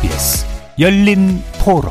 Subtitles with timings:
[0.00, 0.46] KBS
[0.78, 1.90] 열린 토론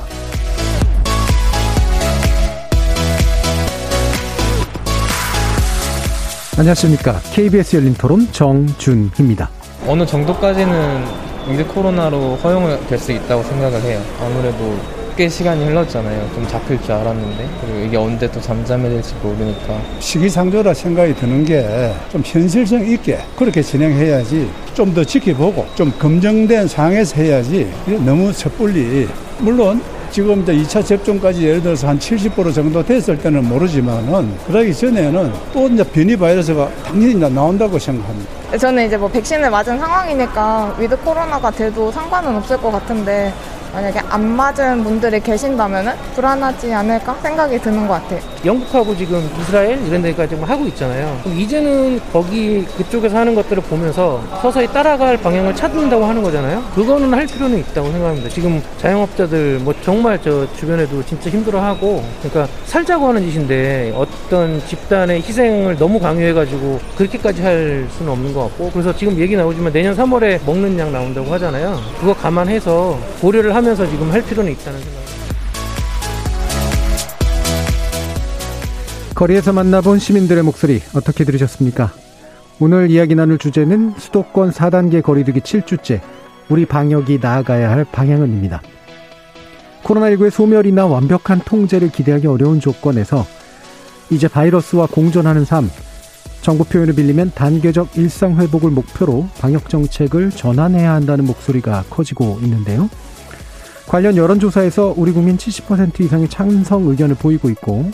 [6.57, 7.19] 안녕하십니까.
[7.33, 9.49] KBS 열린 토론 정준희입니다.
[9.85, 11.03] 어느 정도까지는
[11.49, 14.01] 위드 코로나로 허용될 수 있다고 생각을 해요.
[14.21, 14.79] 아무래도
[15.17, 16.29] 꽤 시간이 흘렀잖아요.
[16.35, 21.67] 좀 잡힐 줄 알았는데 그리고 이게 언제 또 잠잠해질지 모르니까 시기상조라 생각이 드는 게
[22.11, 27.67] 좀 현실성 있게 그렇게 진행해야지 좀 더 지켜보고 좀 검증된 상황에서 해야지
[28.05, 29.07] 너무 섣불리
[29.39, 29.81] 물론
[30.11, 35.67] 지금 이제 2차 접종까지 예를 들어서 한 70% 정도 됐을 때는 모르지만은 그러기 전에는 또
[35.67, 38.57] 이제 변이 바이러스가 당연히 나온다고 생각합니다.
[38.57, 43.33] 저는 이제 뭐 백신을 맞은 상황이니까 위드 코로나가 돼도 상관은 없을 것 같은데
[43.73, 48.19] 만약에 안 맞은 분들이 계신다면 불안하지 않을까 생각이 드는 것 같아요.
[48.45, 51.19] 영국하고 지금 이스라엘 이런 데가 지금 하고 있잖아요.
[51.23, 56.63] 그럼 이제는 거기 그쪽에서 하는 것들을 보면서 서서히 따라갈 방향을 찾는다고 하는 거잖아요.
[56.73, 58.29] 그거는 할 필요는 있다고 생각합니다.
[58.29, 65.77] 지금 자영업자들 뭐 정말 저 주변에도 진짜 힘들어하고 그러니까 살자고 하는 짓인데 어떤 집단의 희생을
[65.77, 70.77] 너무 강요해가지고 그렇게까지 할 수는 없는 것 같고 그래서 지금 얘기 나오지만 내년 3월에 먹는
[70.79, 71.79] 양 나온다고 하잖아요.
[71.99, 75.17] 그거 감안해서 고려를 하면서 지금 할 필요는 있다는 생각입니다.
[79.15, 81.91] 거리에서 만나본 시민들의 목소리 어떻게 들으셨습니까?
[82.59, 86.01] 오늘 이야기 나눌 주제는 수도권 4단계 거리두기 7주째
[86.49, 88.61] 우리 방역이 나아가야 할 방향은입니다.
[89.83, 93.25] 코로나19의 소멸이나 완벽한 통제를 기대하기 어려운 조건에서
[94.11, 95.69] 이제 바이러스와 공존하는 삶,
[96.41, 102.87] 정부 표현을 빌리면 단계적 일상 회복을 목표로 방역 정책을 전환해야 한다는 목소리가 커지고 있는데요.
[103.87, 107.89] 관련 여론조사에서 우리 국민 70% 이상의 찬성 의견을 보이고 있고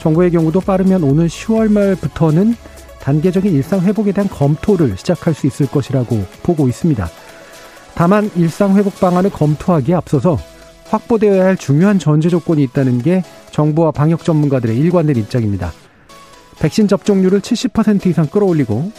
[0.00, 2.54] 정부의 경우도 빠르면 오는 10월 말부터는
[3.00, 7.08] 단계적인 일상 회복에 대한 검토를 시작할 수 있을 것이라고 보고 있습니다.
[7.94, 10.38] 다만 일상 회복 방안을 검토하기에 앞서서
[10.90, 15.72] 확보되어야 할 중요한 전제 조건이 있다는 게 정부와 방역 전문가들의 일관된 입장입니다.
[16.58, 18.90] 백신 접종률을 70% 이상 끌어올리고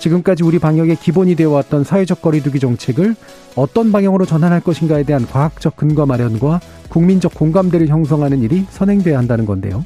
[0.00, 3.14] 지금까지 우리 방역의 기본이 되어 왔던 사회적 거리두기 정책을
[3.54, 9.84] 어떤 방향으로 전환할 것인가에 대한 과학적 근거 마련과 국민적 공감대를 형성하는 일이 선행돼야 한다는 건데요.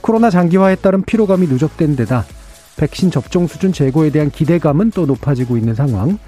[0.00, 2.24] 코로나 장기화에 따른 피로감이 누적된 데다
[2.76, 6.18] 백신 접종 수준 제고에 대한 기대감은 또 높아지고 있는 상황.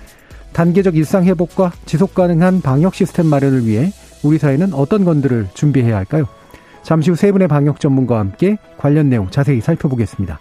[0.52, 3.92] 단계적 일상 회복과 지속 가능한 방역 시스템 마련을 위해
[4.22, 6.24] 우리 사회는 어떤 건들을 준비해야 할까요?
[6.82, 10.40] 잠시 후 세 분의 방역 전문가와 함께 관련 내용 자세히 살펴보겠습니다.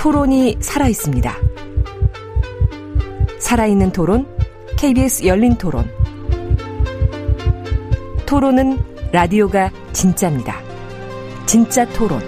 [0.00, 1.30] 토론이 살아 있습니다.
[3.38, 4.26] 살아있는 토론,
[4.78, 5.84] KBS 열린 토론.
[8.24, 8.78] 토론은
[9.12, 10.56] 라디오가 진짜입니다.
[11.44, 12.18] 진짜 토론,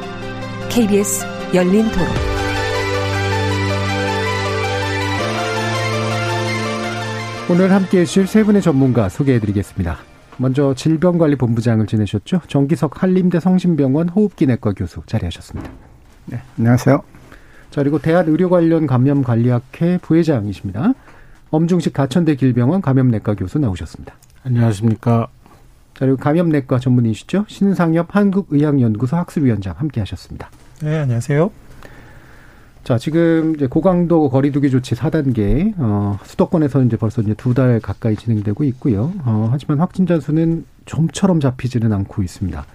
[0.69, 1.25] KBS
[1.55, 2.09] 열린 토론.
[7.51, 9.97] 오늘 함께 해주실 세 분의 전문가 소개해 드리겠습니다.
[10.37, 12.43] 먼저 질병관리본부장을 지내셨죠.
[12.49, 15.71] 정기석 한림대 성심병원 호흡기내과 교수 자리하셨습니다.
[16.27, 17.12] 네, 안녕하세요.
[17.73, 20.93] 자, 그리고 대한의료관련감염관리학회 부회장이십니다.
[21.51, 24.15] 엄중식 가천대 길병원 감염내과 교수 나오셨습니다.
[24.45, 25.27] 안녕하십니까.
[25.95, 27.47] 자, 그리고 감염내과 전문의시죠.
[27.49, 30.51] 신상엽 한국의학연구소 학술위원장 함께 하셨습니다.
[30.83, 31.51] 네, 안녕하세요.
[32.85, 38.17] 자, 지금 이제 고강도 거리두기 조치 4단계, 어, 수도권에서 이제 벌써 이제 두 달 가까이
[38.17, 39.13] 진행되고 있고요.
[39.25, 42.67] 어, 하지만 확진자 수는 좀처럼 잡히지는 않고 있습니다.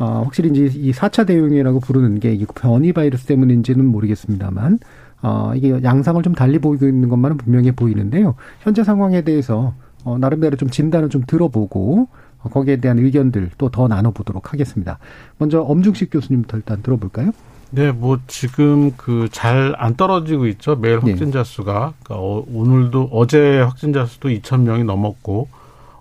[0.00, 4.78] 어, 확실히 이제 이 4차 대응이라고 부르는 게 변이 바이러스 때문인지는 모르겠습니다만,
[5.22, 8.34] 어, 이게 양상을 좀 달리 보이고 있는 것만은 분명해 보이는데요.
[8.60, 9.74] 현재 상황에 대해서,
[10.04, 12.08] 어, 나름대로 좀 진단을 좀 들어보고,
[12.42, 14.98] 어, 거기에 대한 의견들 또 더 나눠보도록 하겠습니다.
[15.36, 17.32] 먼저 엄중식 교수님부터 일단 들어볼까요?
[17.72, 20.76] 네, 뭐 지금 그 잘 안 떨어지고 있죠.
[20.76, 21.92] 매일 확진자 수가.
[22.02, 25.48] 그러니까 어, 오늘도 어제 확진자 수도 2천 명이 넘었고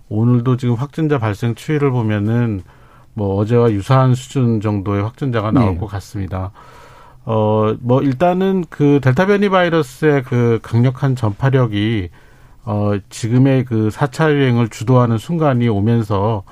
[0.08, 2.62] 오늘도 지금 확진자 발생 추이를 보면은
[3.20, 5.78] 뭐 어제와 유사한 수준 정도의 확진자가 나올 네.
[5.78, 6.52] 것 같습니다.
[7.26, 12.12] 어, 뭐 일단은 그 델타 변이 바이러스의 그 강력한 전파력이
[12.64, 16.44] 어, 지금의 그 4차 유행을 주도하는 순간이 오면서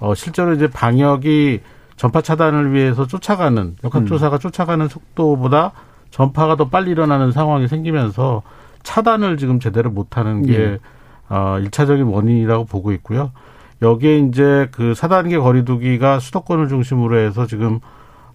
[0.00, 1.60] 어, 실제로 이제 방역이
[1.96, 4.38] 전파 차단을 위해서 쫓아가는 역학조사가 음.
[4.38, 5.72] 쫓아가는 속도보다
[6.10, 8.40] 전파가 더 빨리 일어나는 상황이 생기면서
[8.82, 10.78] 차단을 지금 제대로 못하는 게 예.
[11.28, 13.32] 어, 1차적인 원인이라고 보고 있고요.
[13.82, 17.80] 여기에 이제 그 4단계 거리두기가 수도권을 중심으로 해서 지금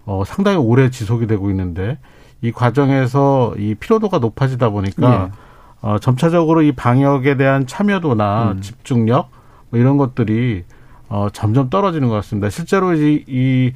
[0.04, 1.98] 어, 상당히 오래 지속이 되고 있는데
[2.40, 5.38] 이 과정에서 이 피로도가 높아지다 보니까 네.
[5.80, 8.60] 어, 점차적으로 이 방역에 대한 참여도나 음.
[8.60, 9.30] 집중력
[9.70, 10.64] 뭐 이런 것들이
[11.08, 12.48] 어, 점점 떨어지는 것 같습니다.
[12.50, 13.72] 실제로 이, 이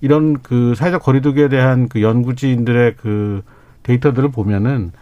[0.00, 3.42] 이런 그 사회적 거리두기에 대한 그 연구진들의 그
[3.82, 4.92] 데이터들을 보면은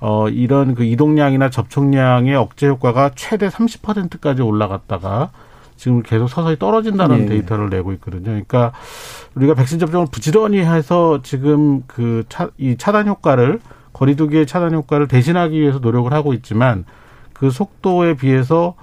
[0.00, 5.30] 어, 이런 그 이동량이나 접촉량의 억제 효과가 최대 30%까지 올라갔다가
[5.76, 7.26] 지금 계속 서서히 떨어진다는 네.
[7.26, 8.24] 데이터를 내고 있거든요.
[8.24, 8.72] 그러니까
[9.34, 13.60] 우리가 백신 접종을 부지런히 해서 지금 그 차, 이 차단 효과를
[13.92, 16.84] 거리두기의 차단 효과를 대신하기 위해서 노력을 하고 있지만
[17.32, 18.74] 그 속도에 비해서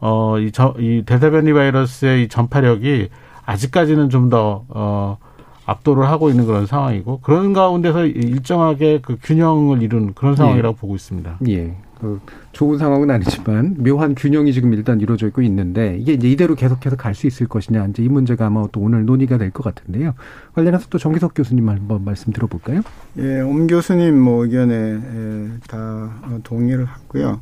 [0.00, 3.10] 어, 이, 저, 이 델타 변이 바이러스의 이 전파력이
[3.44, 5.18] 아직까지는 좀 더, 어,
[5.66, 10.80] 압도를 하고 있는 그런 상황이고 그런 가운데서 일정하게 그 균형을 이룬 그런 상황이라고 예.
[10.80, 11.38] 보고 있습니다.
[11.48, 11.76] 예.
[12.00, 12.20] 그
[12.52, 17.14] 좋은 상황은 아니지만 묘한 균형이 지금 일단 이루어져 있고 있는데 이게 이제 이대로 계속해서 갈
[17.14, 20.14] 수 있을 것이냐 이제 이 문제가 아마 또 오늘 논의가 될 것 같은데요.
[20.54, 22.82] 관련해서 또 정기석 교수님 한번 말씀 들어볼까요?
[23.18, 26.10] 예, 엄 교수님 뭐 의견에 예, 다
[26.44, 27.40] 동의를 하고요.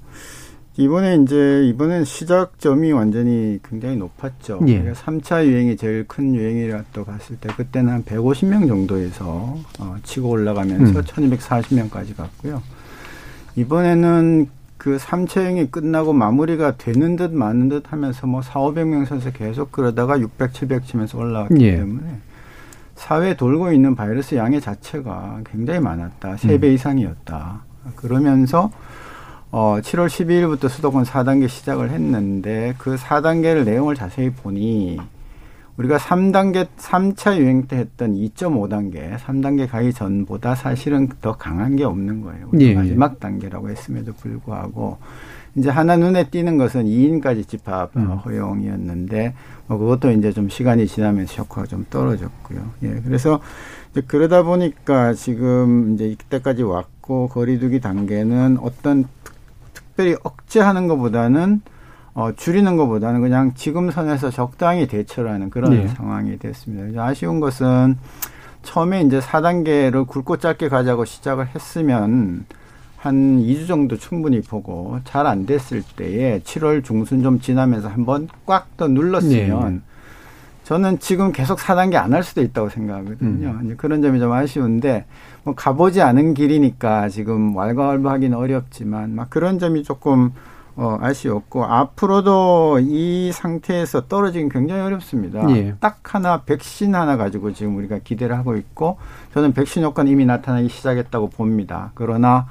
[0.76, 4.60] 이번에 이제 이번엔 시작점이 완전히 굉장히 높았죠.
[4.69, 4.78] 예.
[4.78, 10.28] 그러니까 3차 유행이 제일 큰 유행이라 또 봤을 때 그때는 한 150명 정도에서 어, 치고
[10.31, 11.05] 올라가면서 음.
[11.05, 12.62] 1240명까지 갔고요.
[13.58, 14.46] 이번에는
[14.76, 19.72] 그 3차 유행이 끝나고 마무리가 되는 듯 마는 듯 하면서 뭐 4, 500명 선에서 계속
[19.72, 21.76] 그러다가 600, 700 치면서 올라갔기 예.
[21.78, 22.19] 때문에
[22.94, 26.37] 사회에 돌고 있는 바이러스 양의 자체가 굉장히 많았다.
[26.37, 26.72] 3배 음.
[26.72, 27.62] 이상이었다.
[27.96, 28.70] 그러면서
[29.50, 34.99] 어, 7월 12일부터 수도권 4단계 시작을 했는데 그 4단계를 내용을 자세히 보니
[35.78, 42.20] 우리가 3단계, 3차 유행 때 했던 2.5단계, 3단계 가기 전보다 사실은 더 강한 게 없는
[42.20, 42.50] 거예요.
[42.60, 44.98] 예, 예, 마지막 단계라고 했음에도 불구하고
[45.54, 48.08] 이제 하나 눈에 띄는 것은 2인까지 집합 음.
[48.08, 49.34] 허용이었는데
[49.69, 52.60] 뭐 그것도 이제 좀 시간이 지나면서 효과가 좀 떨어졌고요.
[52.82, 53.00] 예.
[53.04, 53.40] 그래서
[53.92, 59.04] 이제 그러다 보니까 지금 이제 이때까지 왔고 거리두기 단계는 어떤
[59.72, 61.62] 특별히 억제하는 것보다는
[62.19, 65.87] 어, 줄이는 것보다는 그냥 지금 선에서 적당히 대처를 하는 그런 네.
[65.87, 67.05] 상황이 됐습니다.
[67.05, 67.97] 아쉬운 것은
[68.65, 72.44] 처음에 이제 4단계를 굵고 짧게 가자고 시작을 했으면
[72.97, 78.76] 한 2주 정도 충분히 보고 잘 안 됐을 때에 7월 중순 좀 지나면서 한번 꽉
[78.76, 79.81] 더 눌렀으면 네.
[80.65, 83.59] 저는 지금 계속 4단계 안 할 수도 있다고 생각하거든요.
[83.62, 83.75] 음.
[83.76, 85.05] 그런 점이 좀 아쉬운데
[85.44, 90.32] 뭐 가보지 않은 길이니까 지금 왈가왈부하기는 어렵지만 막 그런 점이 조금
[90.80, 95.44] 어, 아쉬웠고 앞으로도 이 상태에서 떨어지긴 굉장히 어렵습니다.
[95.56, 95.75] 예.
[95.80, 98.96] 딱 하나 백신 하나 가지고 지금 우리가 기대를 하고 있고
[99.34, 101.90] 저는 백신 효과는 이미 나타나기 시작했다고 봅니다.
[101.94, 102.46] 그러나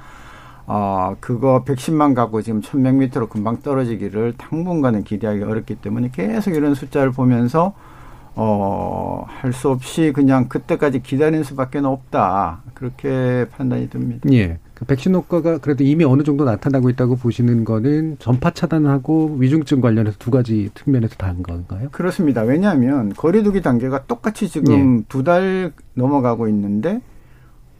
[0.66, 6.74] 어, 그거 백신만 갖고 지금 천명 밑으로 금방 떨어지기를 당분간은 기대하기 어렵기 때문에 계속 이런
[6.74, 7.72] 숫자를 보면서
[8.34, 12.60] 어, 할 수 없이 그냥 그때까지 기다리는 수밖에 없다.
[12.74, 14.28] 그렇게 판단이 듭니다.
[14.32, 14.58] 예.
[14.78, 20.18] 그 백신 효과가 그래도 이미 어느 정도 나타나고 있다고 보시는 거는 전파 차단하고 위중증 관련해서
[20.20, 21.88] 두 가지 측면에서 다른 건가요?
[21.90, 22.42] 그렇습니다.
[22.42, 25.04] 왜냐하면 거리두기 단계가 똑같이 지금 예.
[25.08, 27.00] 두달 넘어가고 있는데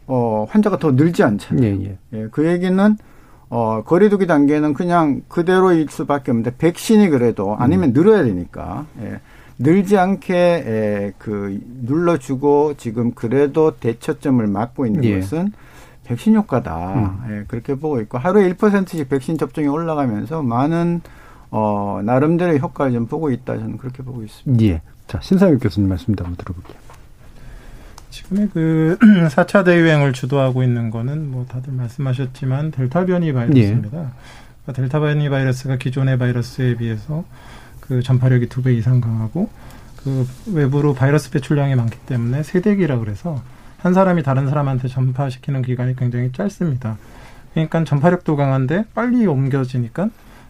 [0.07, 1.65] 어, 환자가 더 늘지 않잖아요.
[1.65, 1.97] 예, 예.
[2.11, 2.97] 예, 그 얘기는
[3.49, 7.93] 어, 거리두기 단계는 그냥 그대로일 수밖에 없는데 백신이 그래도 아니면 음.
[7.93, 8.85] 늘어야 되니까.
[9.01, 9.21] 예.
[9.57, 15.19] 늘지 않게 에, 그 눌러주고 지금 그래도 대처점을 맞고 있는 예.
[15.19, 15.53] 것은
[16.09, 16.93] 백신 효과다.
[16.95, 17.19] 음.
[17.29, 21.01] 예, 그렇게 보고 있고 하루에 1%씩 백신 접종이 올라가면서 많은
[21.51, 23.57] 어, 나름대로의 효과를 좀 보고 있다.
[23.57, 24.65] 저는 그렇게 보고 있습니다.
[24.65, 24.81] 예.
[25.07, 26.77] 자, 신상혁 교수님 말씀도 한번 들어볼게요.
[28.09, 28.97] 지금의 그
[29.29, 33.97] 4차 대유행을 주도하고 있는 거는 뭐 다들 말씀하셨지만 델타 변이 바이러스입니다.
[33.99, 34.05] 예.
[34.65, 37.23] 그러니까 델타 변이 바이러스가 기존의 바이러스에 비해서
[37.81, 39.49] 그 전파력이 두 배 이상 강하고
[39.97, 43.41] 그 외부로 바이러스 배출량이 많기 때문에 세대기라 그래서
[43.79, 46.97] 한 사람이 다른 사람한테 전파시키는 기간이 굉장히 짧습니다.
[47.53, 50.09] 그러니까 전파력도 강한데 빨리 옮겨지니까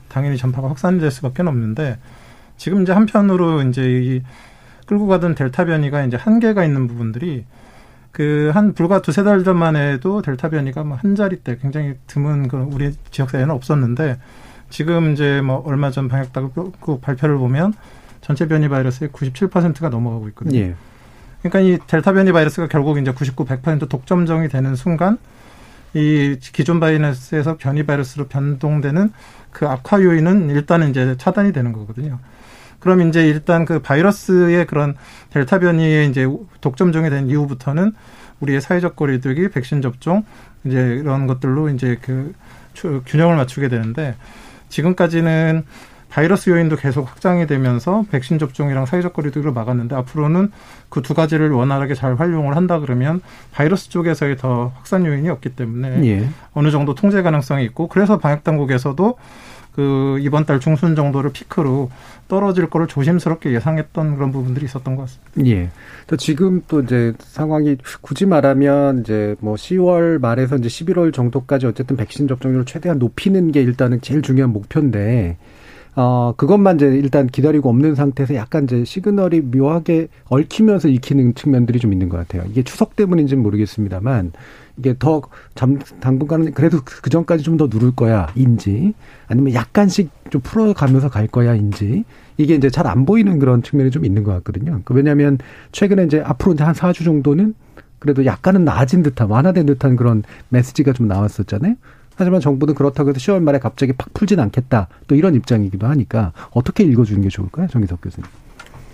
[0.10, 1.98] 당연히 전파가 확산될 수밖에 없는데
[2.58, 4.22] 지금 이제 한편으로 이제 이
[4.88, 7.46] 끌고 가던 델타 변이가 이제 한계가 있는 부분들이
[8.12, 12.74] 그 한 불과 두세 달 전만 해도 델타 변이가 뭐 한 자리대 굉장히 드문 그런
[12.74, 14.18] 우리 지역 사회는 없었는데
[14.70, 17.74] 지금 이제 뭐 얼마 전 방역당국 발표를 보면
[18.22, 20.58] 전체 변이 바이러스의 97%가 넘어가고 있거든요.
[20.58, 20.76] 예.
[21.42, 25.18] 그러니까 이 델타 변이 바이러스가 결국 이제 99, 100% 독점종이 되는 순간
[25.94, 29.12] 이 기존 바이러스에서 변이 바이러스로 변동되는
[29.52, 32.20] 그 악화 요인은 일단은 이제 차단이 되는 거거든요.
[32.80, 34.96] 그럼 이제 일단 그 바이러스의 그런
[35.32, 36.28] 델타 변이의 이제
[36.62, 37.94] 독점종이 된 이후부터는
[38.40, 40.24] 우리의 사회적 거리두기, 백신 접종
[40.64, 42.34] 이제 이런 것들로 이제 그
[43.06, 44.16] 균형을 맞추게 되는데
[44.70, 45.66] 지금까지는
[46.10, 50.52] 바이러스 요인도 계속 확장이 되면서 백신 접종이랑 사회적 거리두기를 막았는데 앞으로는
[50.90, 53.20] 그 두 가지를 원활하게 잘 활용을 한다 그러면
[53.52, 56.30] 바이러스 쪽에서의 더 확산 요인이 없기 때문에 예.
[56.54, 59.16] 어느 정도 통제 가능성이 있고 그래서 방역 당국에서도
[59.72, 61.90] 그 이번 달 중순 정도를 피크로
[62.28, 65.50] 떨어질 거를 조심스럽게 예상했던 그런 부분들이 있었던 것 같습니다.
[65.50, 65.72] 예.
[66.06, 71.98] 또 지금 또 이제 상황이 굳이 말하면 이제 뭐 10월 말에서 이제 11월 정도까지 어쨌든
[71.98, 75.38] 백신 접종률을 최대한 높이는 게 일단은 제일 중요한 목표인데
[75.96, 81.92] 어, 그것만 이제 일단 기다리고 없는 상태에서 약간 이제 시그널이 묘하게 얽히면서 익히는 측면들이 좀
[81.92, 82.44] 있는 것 같아요.
[82.50, 84.32] 이게 추석 때문인지는 모르겠습니다만
[84.78, 85.22] 이게 더
[85.56, 88.94] 잠, 당분간은 그래도 그 전까지 좀 더 누를 거야 인지
[89.28, 92.06] 아니면 약간씩 좀 풀어가면서 갈 거야 인지
[92.38, 94.80] 이게 이제 잘 안 보이는 그런 측면이 좀 있는 것 같거든요.
[94.86, 95.38] 그 왜냐하면
[95.74, 97.56] 최근에 이제 앞으로 이제 한 4주 정도는
[98.00, 101.76] 그래도 약간은 나아진 듯한 완화된 듯한 그런 메시지가 좀 나왔었잖아요.
[102.20, 104.90] 하지만 정부는 그렇다고 해서 10월 말에 갑자기 팍 풀진 않겠다.
[105.08, 107.68] 또 이런 입장이기도 하니까 어떻게 읽어주는 게 좋을까요?
[107.68, 108.30] 정기석 교수님.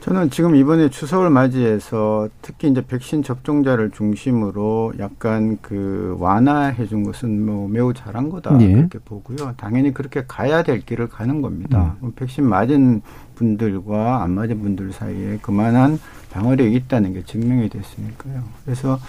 [0.01, 7.43] 저는 지금 이번에 추석을 맞이해서 특히 이제 백신 접종자를 중심으로 약간 그 완화해 준 것은
[7.43, 8.75] 뭐 매우 잘한 거다 예.
[8.75, 9.55] 그렇게 보고요.
[9.57, 11.95] 당연히 그렇게 가야 될 길을 가는 겁니다.
[12.03, 12.11] 음.
[12.15, 13.01] 백신 맞은
[13.33, 15.97] 분들과 안 맞은 분들 사이에 그만한
[16.31, 18.43] 방어력이 있다는 게 증명이 됐으니까요.
[18.63, 18.99] 그래서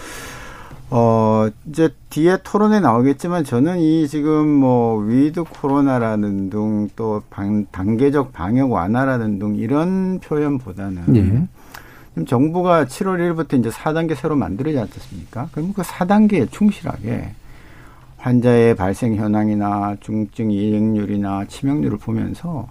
[0.90, 7.22] 어, 이제 뒤에 토론에 나오겠지만 저는 이 지금 뭐 위드 코로나라는 둥 또
[7.72, 11.22] 단계적 방역 완화라는 둥 이런 표현보다는 예.
[12.10, 15.48] 지금 정부가 7월 1일부터 이제 4단계 새로 만들어지 않았습니까?
[15.52, 17.34] 그럼 그 4단계에 충실하게
[18.18, 22.68] 환자의 발생 현황이나 중증 이행률이나 치명률을 보면서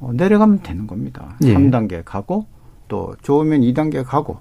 [0.00, 1.36] 어, 내려가면 되는 겁니다.
[1.42, 1.54] 예.
[1.54, 2.46] 3단계 가고
[2.86, 4.38] 또 좋으면 2단계 가고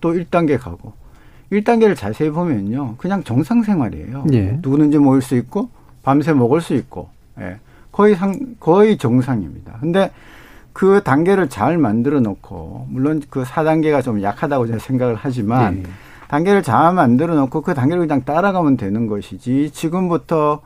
[0.00, 0.99] 또 1단계 가고
[1.52, 2.94] 1단계를 자세히 보면요.
[2.98, 4.24] 그냥 정상 생활이에요.
[4.32, 4.58] 예.
[4.62, 5.68] 누구든지 모일 수 있고
[6.02, 7.08] 밤새 먹을 수 있고
[7.40, 7.58] 예.
[7.92, 9.78] 거의 상 거의 정상입니다.
[9.80, 10.10] 근데
[10.72, 15.82] 그 단계를 잘 만들어 놓고 물론 그 4단계가 좀 약하다고 제가 생각을 하지만 예.
[16.28, 20.60] 단계를 잘 만들어 놓고 그 단계를 그냥 따라가면 되는 것이지 지금부터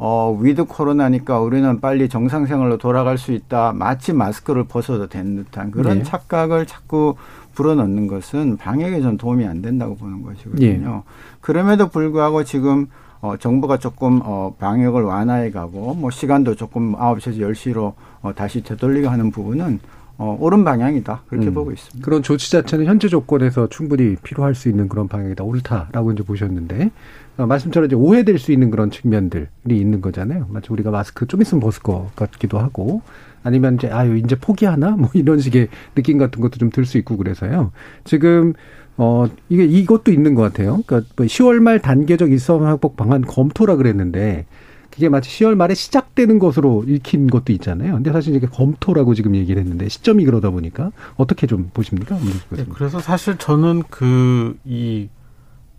[0.00, 3.72] 어, 위드 코로나니까 우리는 빨리 정상생활로 돌아갈 수 있다.
[3.74, 6.04] 마치 마스크를 벗어도 되는 듯한 그런 네.
[6.04, 7.16] 착각을 자꾸
[7.58, 11.02] 불어넣는 것은 방역에 좀 도움이 안 된다고 보는 것이거든요.
[11.04, 11.12] 예.
[11.40, 12.86] 그럼에도 불구하고 지금
[13.20, 19.08] 어, 정부가 조금 어, 방역을 완화해 가고 뭐 시간도 조금 9시에서 10시로 어, 다시 되돌리게
[19.08, 19.80] 하는 부분은
[20.18, 21.22] 어, 옳은 방향이다.
[21.26, 21.54] 그렇게 음.
[21.54, 22.04] 보고 있습니다.
[22.04, 25.42] 그런 조치 자체는 현재 조건에서 충분히 필요할 수 있는 그런 방향이다.
[25.42, 26.90] 옳다라고 이제 보셨는데,
[27.38, 30.46] 어, 말씀처럼 이제 오해될 수 있는 그런 측면들이 있는 거잖아요.
[30.48, 33.02] 마치 우리가 마스크 좀 있으면 벗을 것 같기도 하고,
[33.48, 37.16] 아니면 이제 아유 이제 포기하나 뭐 이런 식의 느낌 같은 것도 좀 들 수 있고
[37.16, 37.72] 그래서요.
[38.04, 38.52] 지금
[38.96, 40.82] 어 이게 이것도 있는 것 같아요.
[40.86, 44.46] 그러니까 10월 뭐말 단계적 일상 회복 방안 검토라 그랬는데
[44.90, 47.94] 그게 마치 10월 말에 시작되는 것으로 읽힌 것도 있잖아요.
[47.94, 52.18] 근데 사실 이게 검토라고 지금 얘기를 했는데 시점이 그러다 보니까 어떻게 좀 보십니까?
[52.50, 55.08] 네, 그래서 사실 저는 그 이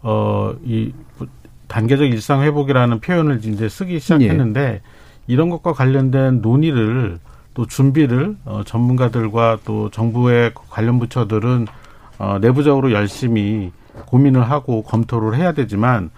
[0.02, 0.94] 어, 이
[1.68, 4.82] 단계적 일상 회복이라는 표현을 이제 쓰기 시작했는데 예.
[5.28, 7.20] 이런 것과 관련된 논의를
[7.54, 11.68] 또 준비를 어, 전문가들과 또 정부의 관련 부처들은
[12.20, 13.72] 어, 내부적으로 열심히
[14.06, 16.10] 고민을 하고 검토를 해야 되지만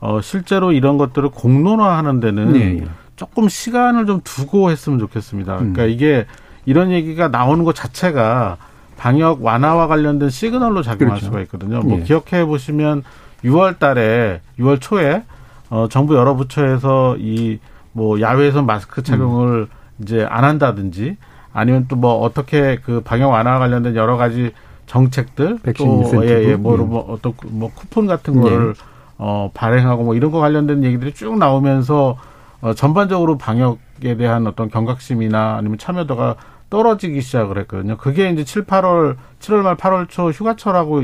[0.00, 2.84] 어, 실제로 이런 것들을 공론화하는 데는 네.
[3.16, 5.56] 조금 시간을 좀 두고 했으면 좋겠습니다.
[5.58, 5.90] 그러니까 음.
[5.90, 6.26] 이게
[6.66, 8.56] 이런 얘기가 나오는 것 자체가
[8.96, 11.26] 방역 완화와 관련된 시그널로 작용할 그렇죠.
[11.26, 11.80] 수가 있거든요.
[11.80, 12.04] 뭐 네.
[12.04, 13.02] 기억해 보시면
[13.44, 15.24] 6월 달에 6월 초에
[15.70, 17.58] 어 정부 여러 부처에서 이
[17.92, 19.81] 뭐 야외에서 마스크 착용을 음.
[20.02, 21.16] 이제 안 한다든지
[21.52, 24.52] 아니면 또 뭐 어떻게 그 방역 완화 관련된 여러 가지
[24.86, 26.88] 정책들 또 예예 예, 뭐, 음.
[26.88, 28.80] 뭐 어떤 뭐 쿠폰 같은 거를 네.
[29.18, 32.16] 어 발행하고 뭐 이런 거 관련된 얘기들이 쭉 나오면서
[32.60, 36.36] 어 전반적으로 방역에 대한 어떤 경각심이나 아니면 참여도가
[36.70, 37.96] 떨어지기 시작을 했거든요.
[37.98, 41.02] 그게 이제 7, 8월, 7월 말 8월 초 휴가철하고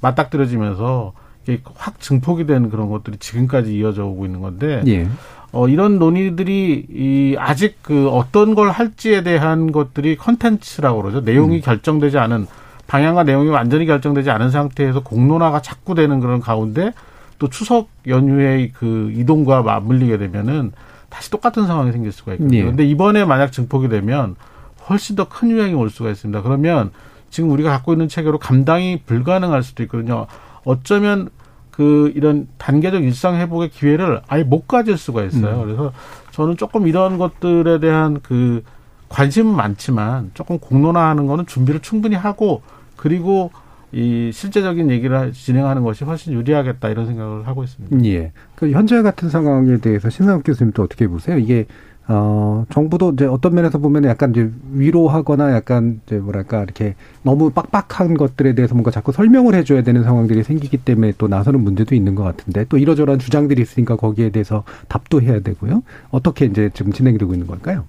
[0.00, 1.12] 맞닥뜨려지면서
[1.74, 5.08] 확 증폭이 된 그런 것들이 지금까지 이어져 오고 있는 건데 예.
[5.52, 11.20] 어, 이런 논의들이 이 아직 그 어떤 걸 할지에 대한 것들이 컨텐츠라고 그러죠.
[11.20, 11.60] 내용이 음.
[11.62, 12.46] 결정되지 않은
[12.86, 16.92] 방향과 내용이 완전히 결정되지 않은 상태에서 공론화가 자꾸 되는 그런 가운데
[17.38, 20.72] 또 추석 연휴의 그 이동과 맞물리게 되면은
[21.08, 22.58] 다시 똑같은 상황이 생길 수가 있거든요.
[22.58, 22.64] 예.
[22.64, 24.36] 근데 이번에 만약 증폭이 되면
[24.88, 26.42] 훨씬 더 큰 유행이 올 수가 있습니다.
[26.42, 26.90] 그러면
[27.30, 30.26] 지금 우리가 갖고 있는 체계로 감당이 불가능할 수도 있거든요.
[30.64, 31.28] 어쩌면
[31.78, 35.60] 그 이런 단계적 일상 회복의 기회를 아예 못 가질 수가 있어요.
[35.60, 35.64] 음.
[35.64, 35.92] 그래서
[36.32, 38.64] 저는 조금 이런 것들에 대한 그
[39.08, 42.62] 관심은 많지만 조금 공론화하는 거는 준비를 충분히 하고
[42.96, 43.52] 그리고
[43.92, 48.04] 이 실제적인 얘기를 진행하는 것이 훨씬 유리하겠다 이런 생각을 하고 있습니다.
[48.06, 48.32] 예.
[48.56, 51.38] 그 현재 같은 상황에 대해서 신상욱 교수님도 어떻게 보세요?
[51.38, 51.66] 이게
[52.10, 58.16] 어, 정부도 이제 어떤 면에서 보면 약간 이제 위로하거나 약간 이제 뭐랄까 이렇게 너무 빡빡한
[58.16, 62.22] 것들에 대해서 뭔가 자꾸 설명을 해줘야 되는 상황들이 생기기 때문에 또 나서는 문제도 있는 것
[62.22, 65.82] 같은데 또 이러저러한 주장들이 있으니까 거기에 대해서 답도 해야 되고요.
[66.10, 67.84] 어떻게 이제 지금 진행이 되고 있는 걸까요?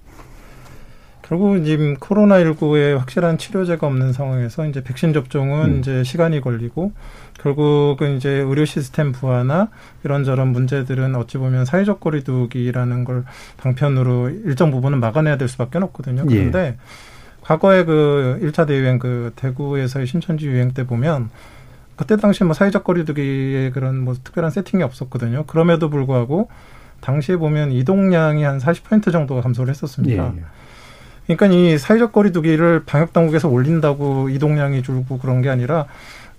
[1.30, 5.80] 결국 지금 코로나19에 확실한 치료제가 없는 상황에서 이제 백신 접종은 음.
[5.80, 6.92] 이제 시간이 걸리고
[7.40, 9.70] 결국은 이제 의료 시스템 부하나
[10.04, 13.26] 이런저런 문제들은 어찌 보면 사회적 거리두기라는 걸
[13.58, 16.26] 방편으로 일정 부분은 막아내야 될 수밖에 없거든요.
[16.32, 16.36] 예.
[16.36, 16.78] 그런데 예.
[17.42, 21.30] 과거에 그 1차 대유행 그 대구에서의 신천지 유행 때 보면
[21.96, 25.44] 그때 당시 뭐 사회적 거리두기에 그런 뭐 특별한 세팅이 없었거든요.
[25.46, 26.50] 그럼에도 불구하고
[27.02, 30.34] 당시에 보면 이동량이 한 40% 정도가 감소를 했었습니다.
[30.36, 30.44] 예.
[31.30, 31.36] 예.
[31.36, 35.86] 그러니까 이 사회적 거리두기를 방역 당국에서 올린다고 이동량이 줄고 그런 게 아니라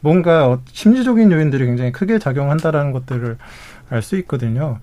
[0.01, 3.37] 뭔가 심리적인 요인들이 굉장히 크게 작용한다라는 것들을
[3.91, 4.79] 알 수 있거든요.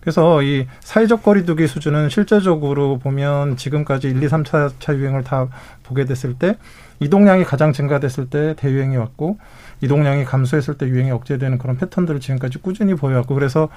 [0.00, 5.48] 그래서 이 사회적 거리두기 수준은 실제적으로 보면 지금까지 1, 2, 3차 차 유행을 다
[5.84, 6.56] 보게 됐을 때
[7.00, 9.38] 이동량이 가장 증가됐을 때 대유행이 왔고
[9.80, 13.68] 이동량이 감소했을 때 유행이 억제되는 그런 패턴들을 지금까지 꾸준히 보여왔고 그래서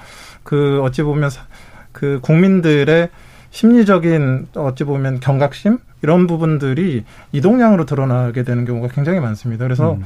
[0.42, 1.30] 그 어찌 보면
[1.92, 3.08] 그 국민들의
[3.56, 9.64] 심리적인 어찌 보면 경각심 이런 부분들이 이동량으로 드러나게 되는 경우가 굉장히 많습니다.
[9.64, 10.04] 그래서 음.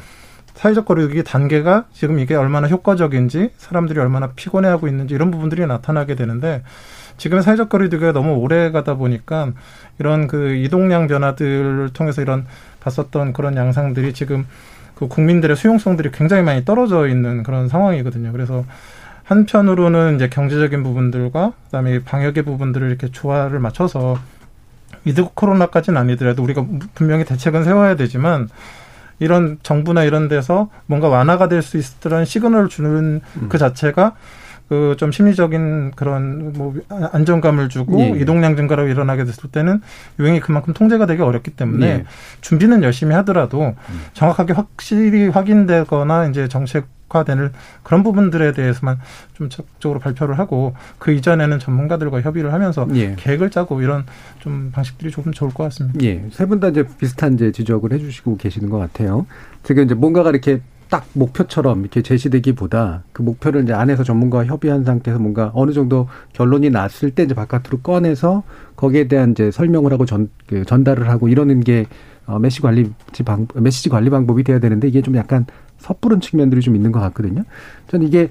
[0.55, 6.63] 사회적 거리두기 단계가 지금 이게 얼마나 효과적인지 사람들이 얼마나 피곤해하고 있는지 이런 부분들이 나타나게 되는데
[7.17, 9.51] 지금 사회적 거리두기가 너무 오래 가다 보니까
[9.99, 12.47] 이런 그 이동량 변화들을 통해서 이런
[12.79, 14.47] 봤었던 그런 양상들이 지금
[14.95, 18.31] 그 국민들의 수용성들이 굉장히 많이 떨어져 있는 그런 상황이거든요.
[18.31, 18.65] 그래서
[19.31, 24.19] 한편으로는 이제 경제적인 부분들과 그다음에 방역의 부분들을 이렇게 조화를 맞춰서
[25.05, 28.49] 위드 코로나까지는 아니더라도 우리가 분명히 대책은 세워야 되지만
[29.21, 33.49] 이런 정부나 이런 데서 뭔가 완화가 될 수 있을 는 시그널을 주는 음.
[33.49, 34.17] 그 자체가
[34.71, 38.09] 그 좀 심리적인 그런 뭐 안정감을 주고 예.
[38.21, 39.81] 이동량 증가로 일어나게 됐을 때는
[40.21, 42.05] 유행이 그만큼 통제가 되기 어렵기 때문에 예.
[42.41, 44.01] 준비는 열심히 하더라도 음.
[44.15, 47.51] 정확하게 확실히 확인되거나 이제 정책 과되는
[47.83, 49.01] 그런 부분들에 대해서만
[49.35, 53.17] 좀 적극적으로 발표를 하고 그 이전에는 전문가들과 협의를 하면서 예.
[53.19, 54.05] 계획을 짜고 이런
[54.39, 55.99] 좀 방식들이 조금 좋을 것 같습니다.
[56.05, 56.23] 예.
[56.31, 59.27] 세 분 다 이제 비슷한 이제 지적을 해주시고 계시는 것 같아요.
[59.65, 65.21] 지금 이제 뭔가가 이렇게 딱 목표처럼 이렇게 제시되기보다 그 목표를 이제 안에서 전문가와 협의한 상태에서
[65.21, 68.43] 뭔가 어느 정도 결론이 났을 때 이제 바깥으로 꺼내서
[68.77, 71.87] 거기에 대한 이제 설명을 하고 전, 그 전달을 하고 이러는 게
[72.27, 72.91] 어, 메시 관리
[73.25, 75.47] 방 메시지 관리 방법이 돼야 되는데 이게 좀 약간
[75.79, 77.45] 섣부른 측면들이 좀 있는 것 같거든요.
[77.89, 78.29] 저는 이게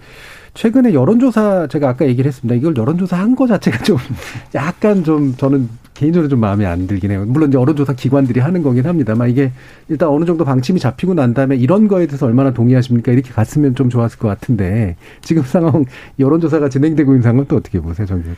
[0.53, 2.55] 최근에 여론조사 제가 아까 얘기를 했습니다.
[2.55, 3.97] 이걸 여론조사 한 거 자체가 좀
[4.53, 5.69] 약간 좀 저는
[5.99, 7.25] 개인적으로 좀 마음에 안 들긴 해요.
[7.27, 9.51] 물론 이제 여론조사 기관들이 하는 거긴 합니다만 이게
[9.89, 13.11] 일단 어느 정도 방침이 잡히고 난 다음에 이런 거에 대해서 얼마나 동의하십니까?
[13.11, 15.83] 이렇게 갔으면 좀 좋았을 것 같은데 지금 상황
[16.17, 18.37] 여론조사가 진행되고 있는 상황은 또 어떻게 보세요, 정 교수님?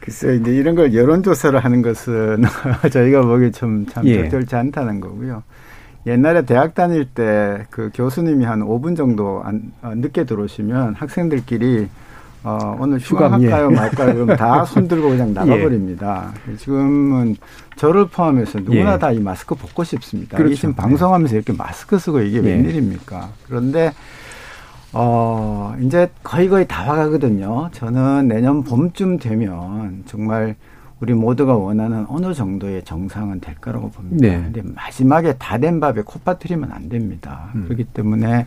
[0.00, 2.42] 글쎄 이제 이런 걸 여론조사를 하는 것은
[2.92, 4.24] 저희가 보기에 좀참 예.
[4.24, 5.42] 적절치 않다는 거고요.
[6.06, 11.88] 옛날에 대학 다닐 때 그 교수님이 한 5분 정도 안, 어, 늦게 들어오시면 학생들끼리
[12.44, 13.74] 어, 오늘 휴강할까요, 예.
[13.74, 14.14] 말까요?
[14.14, 15.32] 그럼 다 손들고 그냥 예.
[15.32, 16.32] 나가버립니다.
[16.50, 16.56] 예.
[16.56, 17.36] 지금은
[17.76, 18.98] 저를 포함해서 누구나 예.
[18.98, 20.36] 다이 마스크 벗고 싶습니다.
[20.36, 20.52] 그렇죠.
[20.52, 22.40] 이 지금 방송하면서 이렇게 마스크 쓰고 이게 예.
[22.42, 23.28] 웬일입니까?
[23.46, 23.92] 그런데,
[24.92, 27.70] 어, 이제 거의 거의 다 와가거든요.
[27.72, 30.56] 저는 내년 봄쯤 되면 정말
[31.00, 34.18] 우리 모두가 원하는 어느 정도의 정상은 될 거라고 봅니다.
[34.28, 34.36] 네.
[34.52, 37.48] 근데 마지막에 다 된 밥에 코 빠뜨리면 안 됩니다.
[37.54, 37.64] 음.
[37.64, 38.46] 그렇기 때문에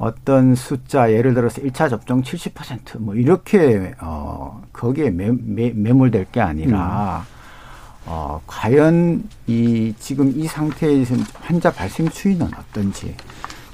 [0.00, 7.22] 어떤 숫자 예를 들어서 1차 접종 70%뭐 이렇게 어 거기에 매, 매, 매몰될 게 아니라
[7.26, 8.06] 음.
[8.06, 13.14] 어 과연 이 지금 이 상태에서 환자 발생 추이는 어떤지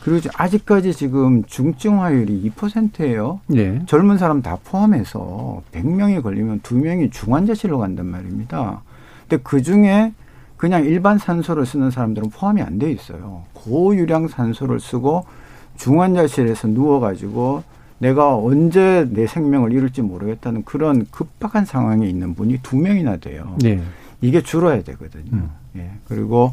[0.03, 3.41] 그리고 아직까지 지금 중증화율이 2%예요.
[3.47, 3.81] 네.
[3.87, 8.83] 젊은 사람 다 포함해서 100명이 걸리면 2명이 중환자실로 간단 말입니다.
[9.29, 10.13] 근데 그 중에
[10.57, 13.45] 그냥 일반 산소를 쓰는 사람들은 포함이 안 돼 있어요.
[13.53, 15.25] 고유량 산소를 쓰고
[15.77, 17.63] 중환자실에서 누워가지고
[17.99, 23.57] 내가 언제 내 생명을 잃을지 모르겠다는 그런 급박한 상황에 있는 분이 두 명이나 돼요.
[23.63, 23.81] 네.
[24.21, 25.31] 이게 줄어야 되거든요.
[25.33, 25.51] 음.
[25.77, 25.91] 예.
[26.07, 26.53] 그리고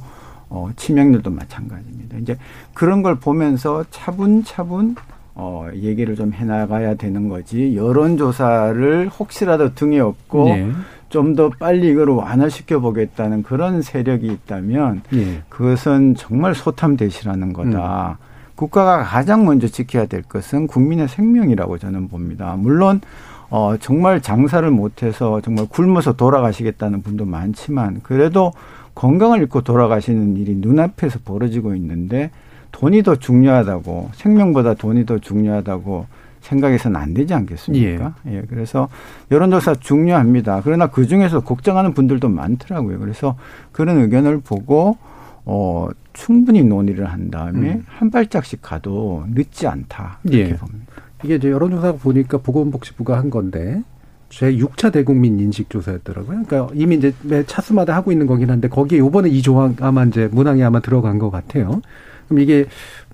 [0.49, 2.17] 어, 치명률도 마찬가지입니다.
[2.19, 2.37] 이제
[2.73, 4.95] 그런 걸 보면서 차분차분
[5.35, 7.75] 어, 얘기를 좀 해나가야 되는 거지.
[7.75, 10.71] 여론조사를 혹시라도 등에 업고 네.
[11.09, 15.41] 좀더 빨리 이걸 완화시켜 보겠다는 그런 세력이 있다면 네.
[15.49, 18.17] 그것은 정말 소탐대시라는 거다.
[18.19, 18.32] 음.
[18.63, 22.55] 국가가 가장 먼저 지켜야 될 것은 국민의 생명이라고 저는 봅니다.
[22.57, 23.01] 물론
[23.49, 28.53] 어, 정말 장사를 못해서 정말 굶어서 돌아가시겠다는 분도 많지만 그래도
[28.95, 32.31] 건강을 잃고 돌아가시는 일이 눈앞에서 벌어지고 있는데
[32.71, 36.05] 돈이 더 중요하다고 생명보다 돈이 더 중요하다고
[36.39, 38.15] 생각해서는 안 되지 않겠습니까?
[38.27, 38.37] 예.
[38.37, 38.43] 예.
[38.49, 38.87] 그래서
[39.29, 40.61] 여론조사 중요합니다.
[40.63, 42.99] 그러나 그 중에서 걱정하는 분들도 많더라고요.
[42.99, 43.35] 그래서
[43.73, 44.97] 그런 의견을 보고
[45.45, 47.85] 어 충분히 논의를 한 다음에 음.
[47.87, 50.55] 한 발짝씩 가도 늦지 않다 이렇게 예.
[50.55, 50.85] 봅니다.
[51.23, 53.81] 이게 이제 여론조사 보니까 보건복지부가 한 건데
[54.29, 56.43] 제 6차 대국민 인식 조사였더라고요.
[56.45, 60.27] 그러니까 이미 이제 매 차수마다 하고 있는 거긴 한데 거기에 요번에 이 조항 아마 이제
[60.31, 61.81] 문항에 아마 들어간 것 같아요.
[62.27, 62.65] 그럼 이게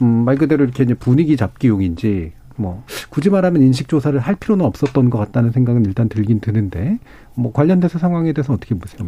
[0.01, 5.09] 음, 말 그대로 이렇게 이제 분위기 잡기용인지 뭐 굳이 말하면 인식 조사를 할 필요는 없었던
[5.09, 6.99] 것 같다는 생각은 일단 들긴 드는데
[7.33, 9.07] 뭐 관련돼서 상황에 대해서 어떻게 보세요,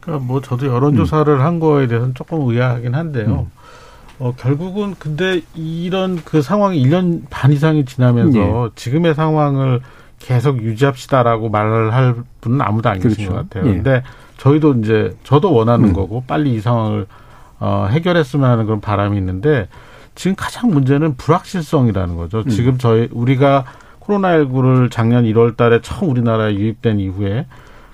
[0.00, 1.40] 그러니까 뭐 저도 여론 조사를 음.
[1.40, 3.46] 한 거에 대해서는 조금 의아하긴 한데요.
[3.50, 3.58] 음.
[4.20, 8.70] 어 결국은 근데 이런 그 상황이 1년 반 이상이 지나면서 예.
[8.74, 9.80] 지금의 상황을
[10.18, 13.28] 계속 유지합시다라고 말을 할 분은 아무도 안 그렇죠.
[13.28, 13.70] 것 같아요.
[13.70, 13.74] 예.
[13.74, 14.02] 근데
[14.38, 15.92] 저희도 이제 저도 원하는 음.
[15.92, 17.06] 거고 빨리 이 상황을
[17.60, 19.68] 어 해결했으면 하는 그런 바람이 있는데
[20.18, 22.38] 지금 가장 문제는 불확실성이라는 거죠.
[22.38, 22.48] 음.
[22.48, 23.64] 지금 저희 우리가
[24.00, 27.46] 코로나19를 작년 1월 달에 처음 우리나라에 유입된 이후에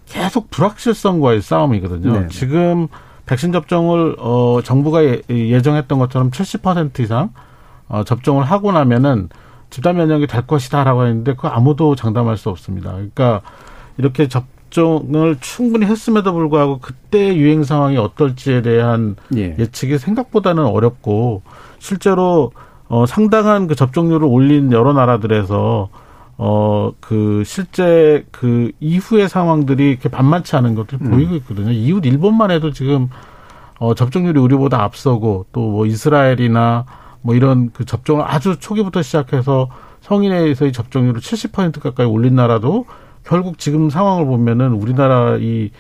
[0.07, 2.21] 계속 불확실성과의 싸움이거든요.
[2.21, 2.89] 네 지금
[3.27, 7.29] 백신 접종을 어 정부가 예, 예정했던 것처럼 70% 이상
[7.89, 9.29] 어 접종을 하고 나면은
[9.69, 12.93] 집단 면역이 될 것이다라고 했는데 그 아무도 장담할 수 없습니다.
[12.93, 13.43] 그러니까
[13.99, 19.55] 이렇게 접 종을 충분히 했음에도 불구하고 그때 유행 상황이 어떨지에 대한 예.
[19.57, 21.43] 예측이 생각보다는 어렵고
[21.79, 22.51] 실제로
[22.89, 25.89] 어 상당한 그 접종률을 올린 여러 나라들에서
[26.37, 31.11] 어 그 실제 그 이후의 상황들이 이렇게 만만치 않은 것들 음.
[31.11, 31.71] 보이고 있거든요.
[31.71, 33.09] 이웃 일본만 해도 지금
[33.79, 36.85] 어 접종률이 우리보다 앞서고 또 뭐 이스라엘이나
[37.23, 39.69] 뭐 이런 그 접종을 아주 초기부터 시작해서
[40.01, 42.87] 성인에서의 접종률을 70% 가까이 올린 나라도
[43.25, 45.71] 결국 지금 상황을 보면은 우리나라 이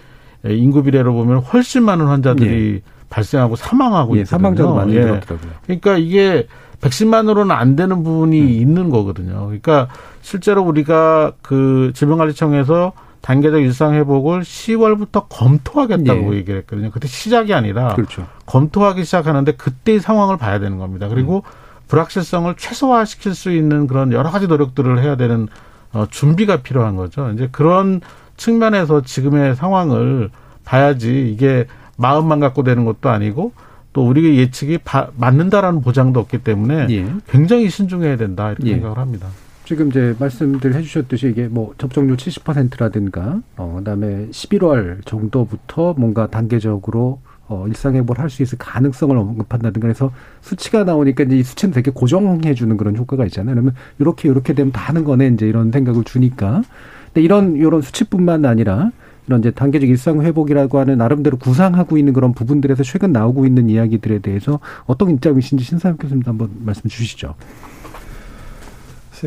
[0.44, 2.90] 인구 비례로 보면 훨씬 많은 환자들이 예.
[3.08, 4.38] 발생하고 사망하고 예, 있거든요.
[4.38, 5.50] 사망자도 많이 늘었더라고요.
[5.50, 5.56] 예.
[5.66, 6.46] 그러니까 이게
[6.80, 8.48] 백신만으로는 안 되는 부분이 음.
[8.48, 9.46] 있는 거거든요.
[9.46, 9.88] 그러니까
[10.20, 16.38] 실제로 우리가 그 질병관리청에서 단계적 일상 회복을 10월부터 검토하겠다고 예.
[16.38, 16.90] 얘기를 했거든요.
[16.90, 18.26] 그때 시작이 아니라 그렇죠.
[18.44, 21.08] 검토하기 시작하는데 그때의 상황을 봐야 되는 겁니다.
[21.08, 21.64] 그리고 음.
[21.88, 25.48] 불확실성을 최소화시킬 수 있는 그런 여러 가지 노력들을 해야 되는
[25.94, 27.30] 어, 준비가 필요한 거죠.
[27.30, 28.00] 이제 그런
[28.36, 30.30] 측면에서 지금의 상황을
[30.64, 33.52] 봐야지 이게 마음만 갖고 되는 것도 아니고
[33.92, 37.06] 또 우리의 예측이 바, 맞는다라는 보장도 없기 때문에 예.
[37.28, 38.74] 굉장히 신중해야 된다 이렇게 예.
[38.74, 39.28] 생각을 합니다.
[39.64, 47.66] 지금 이제 말씀들 해주셨듯이 이게 뭐 접종률 70%라든가 어 그다음에 11월 정도부터 뭔가 단계적으로 어
[47.68, 52.96] 일상회복을 할수 있을 가능성을 언급한다든가 해서 수치가 나오니까 이제 이 수치는 되게 고정해 주는 그런
[52.96, 53.54] 효과가 있잖아요.
[53.54, 56.62] 그러면 이렇게 이렇게 되면 다 하는 거네 이제 이런 생각을 주니까.
[57.06, 58.90] 근데 이런 이런 수치뿐만 아니라
[59.26, 64.18] 이런 이제 단계적 일상 회복이라고 하는 나름대로 구상하고 있는 그런 부분들에서 최근 나오고 있는 이야기들에
[64.18, 67.34] 대해서 어떤 입장이신지 신사임 교수님도 한번 말씀 주시죠.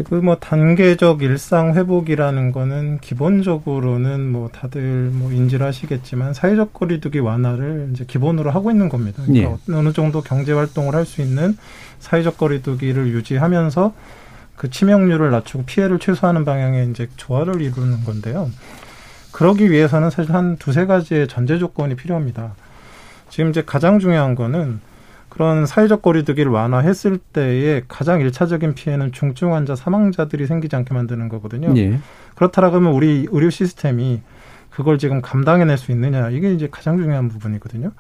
[0.04, 8.04] 그뭐 단계적 일상 회복이라는 거는 기본적으로는 뭐 다들 뭐 인지를 하시겠지만 사회적 거리두기 완화를 이제
[8.06, 9.24] 기본으로 하고 있는 겁니다.
[9.26, 9.74] 그러니까 예.
[9.74, 11.58] 어느 정도 경제 활동을 할 수 있는
[12.00, 13.94] 사회적 거리두기를 유지하면서
[14.58, 18.52] 그 치명률을 낮추고 피해를 최소화하는 방향의 이제 조화를 이루는 건데요.
[19.32, 22.56] 그러기 위해서는 사실 한 두세 가지의 전제 조건이 필요합니다.
[23.30, 24.80] 지금 이제 가장 중요한 거는
[25.38, 31.76] 그런 사회적 거리두기를 완화했을 때의 가장 일차적인 피해는 중증 환자 사망자들이 생기지 않게 만드는 거거든요.
[31.78, 32.00] 예.
[32.34, 34.22] 그렇다라면 우리 의료 시스템이
[34.72, 37.92] 그걸 지금 감당해낼 수 있느냐 이게 이제 가장 중요한 부분이거든요.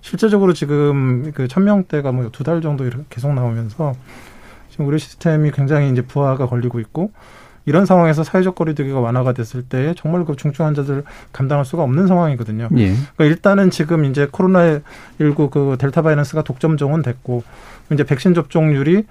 [0.00, 3.94] 실제적으로 지금 그 천명대가 뭐 두 달 정도 이렇게 계속 나오면서
[4.70, 7.12] 지금 의료 시스템이 굉장히 이제 부하가 걸리고 있고
[7.66, 12.68] 이런 상황에서 사회적 거리두기가 완화가 됐을 때 정말 그 중증 환자들 감당할 수가 없는 상황이거든요.
[12.76, 12.86] 예.
[12.86, 14.80] 그러니까 일단은 지금 이제 코로나
[15.20, 17.42] 19그 델타 바이러스가 독점 종은 됐고
[17.92, 19.04] 이제 백신 접종률이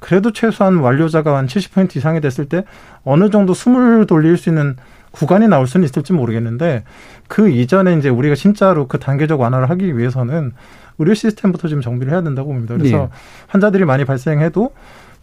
[0.00, 2.64] 그래도 최소한 완료자가 한 70% 이상이 됐을 때
[3.04, 4.76] 어느 정도 숨을 돌릴 수 있는
[5.10, 6.84] 구간이 나올 수는 있을지 모르겠는데
[7.26, 10.52] 그 이전에 이제 우리가 진짜로 그 단계적 완화를 하기 위해서는
[10.98, 12.76] 의료 시스템부터 좀 정비를 해야 된다고 봅니다.
[12.76, 13.08] 그래서 예.
[13.48, 14.72] 환자들이 많이 발생해도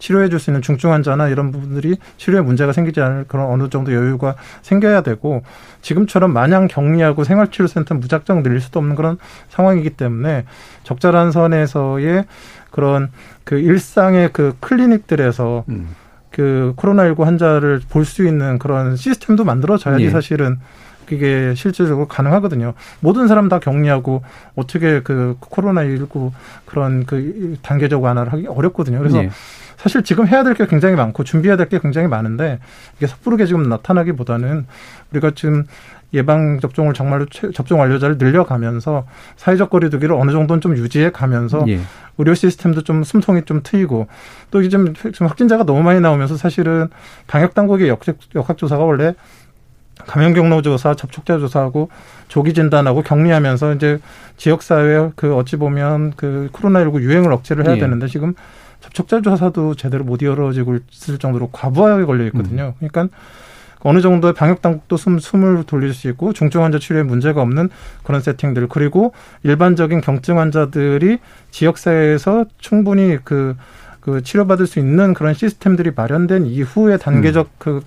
[0.04, 3.94] 치료해 줄 수 있는 중증 환자나 이런 부분들이 치료에 문제가 생기지 않을 그런 어느 정도
[3.94, 5.42] 여유가 생겨야 되고
[5.80, 9.16] 지금처럼 마냥 격리하고 생활치료센터 무작정 늘릴 수도 없는 그런
[9.48, 10.44] 상황이기 때문에
[10.82, 12.26] 적절한 선에서의
[12.70, 13.10] 그런
[13.44, 15.94] 그 일상의 그 클리닉들에서 음.
[16.30, 20.10] 그 코로나19 환자를 볼 수 있는 그런 시스템도 만들어져야지 예.
[20.10, 20.58] 사실은
[21.06, 22.74] 그게 실질적으로 가능하거든요.
[23.00, 24.22] 모든 사람 다 격리하고
[24.56, 26.32] 어떻게 그 코로나 19
[26.64, 28.98] 그런 그 단계적 완화를 하기 어렵거든요.
[28.98, 29.30] 그래서 예.
[29.76, 32.58] 사실 지금 해야 될 게 굉장히 많고 준비해야 될 게 굉장히 많은데
[32.96, 34.66] 이게 섣부르게 지금 나타나기보다는
[35.12, 35.64] 우리가 지금
[36.14, 39.04] 예방 접종을 정말로 접종 완료자를 늘려가면서
[39.36, 41.80] 사회적 거리두기를 어느 정도는 좀 유지해 가면서 예.
[42.18, 44.06] 의료 시스템도 좀 숨통이 좀 트이고
[44.52, 46.88] 또 이제 좀 확진자가 너무 많이 나오면서 사실은
[47.26, 47.88] 방역 당국의
[48.36, 49.14] 역학 조사가 원래
[50.06, 51.88] 감염 경로 조사, 접촉자 조사하고
[52.28, 53.98] 조기 진단하고 격리하면서 이제
[54.36, 57.78] 지역 사회 그 어찌 보면 그 코로나19 유행을 억제를 해야 예.
[57.78, 58.34] 되는데 지금
[58.80, 62.74] 접촉자 조사도 제대로 못 이루어지고 있을 정도로 과부하게 걸려 있거든요.
[62.80, 62.88] 음.
[62.88, 63.16] 그러니까
[63.80, 67.68] 어느 정도의 방역 당국도 숨, 숨을 돌릴 수 있고 중증 환자 치료에 문제가 없는
[68.02, 71.18] 그런 세팅들 그리고 일반적인 경증 환자들이
[71.50, 73.56] 지역 사회에서 충분히 그,
[74.00, 77.52] 그 치료받을 수 있는 그런 시스템들이 마련된 이후에 단계적 음.
[77.58, 77.82] 그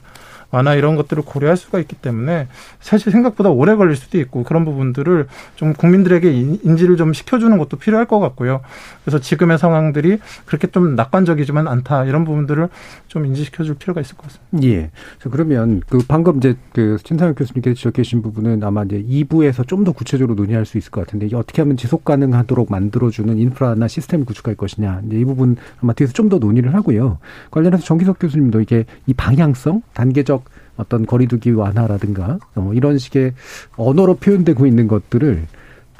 [0.52, 2.48] 완화 이런 것들을 고려할 수가 있기 때문에
[2.80, 8.06] 사실 생각보다 오래 걸릴 수도 있고 그런 부분들을 좀 국민들에게 인지를 좀 시켜주는 것도 필요할
[8.06, 8.62] 것 같고요.
[9.04, 12.70] 그래서 지금의 상황들이 그렇게 좀 낙관적이지만 않다 이런 부분들을
[13.08, 14.68] 좀 인지시켜줄 필요가 있을 것 같습니다.
[14.68, 14.92] 예.
[15.32, 19.92] 그러면 그 방금 이제 그 신상혁 교수님께서 지적 계신 부분은 아마 이제 2부에서 좀 더
[19.92, 25.02] 구체적으로 논의할 수 있을 것 같은데 어떻게 하면 지속 가능하도록 만들어주는 인프라나 시스템을 구축할 것이냐
[25.06, 27.20] 이제 이 부분 아마 뒤에서 좀 더 논의를 하고요.
[27.52, 30.37] 관련해서 정기석 교수님도 이게 이 방향성 단계적
[30.78, 33.34] 어떤 거리두기 완화라든가 뭐 이런 식의
[33.76, 35.46] 언어로 표현되고 있는 것들을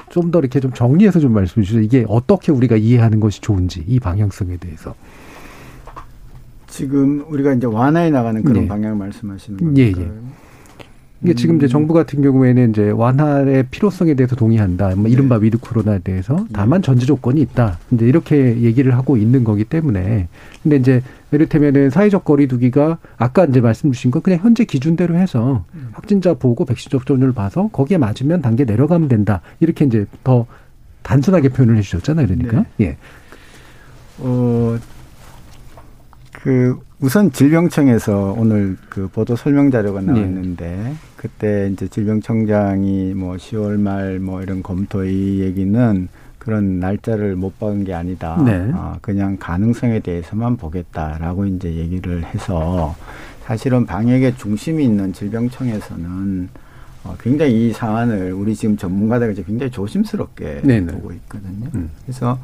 [0.10, 1.82] 좀 더 이렇게 좀 정리해서 좀 말씀해 주세요.
[1.82, 4.96] 이게 어떻게 우리가 이해하는 것이 좋은지 이 방향성에 대해서.
[6.68, 8.68] 지금 우리가 이제 완화해 나가는 그런 네.
[8.68, 9.82] 방향을 말씀하시는 거니까.
[9.82, 10.12] 예, 예.
[11.24, 14.96] 이게 지금 이제 정부 같은 경우에는 이제 완화의 필요성에 대해서 동의한다.
[14.96, 15.46] 뭐 이른바 네.
[15.46, 16.46] 위드 코로나에 대해서 네.
[16.54, 17.80] 다만 전제 조건이 있다.
[17.92, 20.28] 이제 이렇게 얘기를 하고 있는 거기 때문에
[20.62, 21.02] 근데 이제
[21.32, 25.90] 이를테면은 사회적 거리두기가 아까 이제 말씀 주신 거 그냥 현재 기준대로 해서 음.
[25.94, 29.42] 확진자 보고 백신 접종률 봐서 거기에 맞으면 단계 내려가면 된다.
[29.60, 30.46] 이렇게 이제 더
[31.02, 32.28] 단순하게 표현을 해 주셨잖아요.
[32.28, 32.66] 그러니까.
[32.78, 32.86] 네.
[32.86, 32.98] 예.
[34.20, 34.78] 어,
[36.32, 40.08] 그 우선 질병청에서 오늘 그 보도 설명 자료가 네.
[40.08, 40.94] 나왔는데 네.
[41.16, 46.08] 그때 이제 질병청장이 뭐 10월 말 뭐 이런 검토의 얘기는
[46.40, 48.42] 그런 날짜를 못 박은 게 아니다.
[48.44, 48.72] 네.
[48.74, 52.96] 어, 그냥 가능성에 대해서만 보겠다라고 이제 얘기를 해서
[53.46, 56.50] 사실은 방역의 중심이 있는 질병청에서는
[57.04, 60.80] 어, 굉장히 이 사안을 우리 지금 전문가들 이제 굉장히 조심스럽게 네네.
[60.80, 60.94] 네.
[60.94, 61.70] 보고 있거든요.
[61.76, 61.92] 음.
[62.06, 62.40] 그래서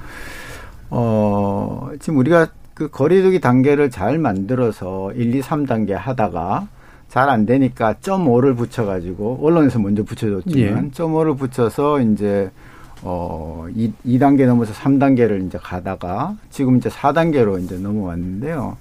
[0.91, 6.67] 어, 지금 우리가 그 거리두기 단계를 잘 만들어서 1, 2, 3단계 하다가
[7.09, 10.91] 잘 안 되니까 점 5를 붙여가지고 언론에서 먼저 붙여줬지만 예.
[10.91, 12.49] 점 5를 붙여서 이제
[13.03, 18.77] 어 2, 2단계 넘어서 3단계를 이제 가다가 지금 이제 4단계로 이제 넘어왔는데요.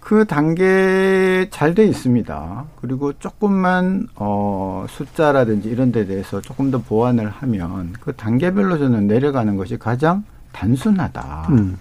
[0.00, 2.64] 그 단계 잘 돼 있습니다.
[2.80, 9.56] 그리고 조금만 어 숫자라든지 이런 데 대해서 조금 더 보완을 하면 그 단계별로 저는 내려가는
[9.56, 11.46] 것이 가장 단순하다.
[11.50, 11.78] 음.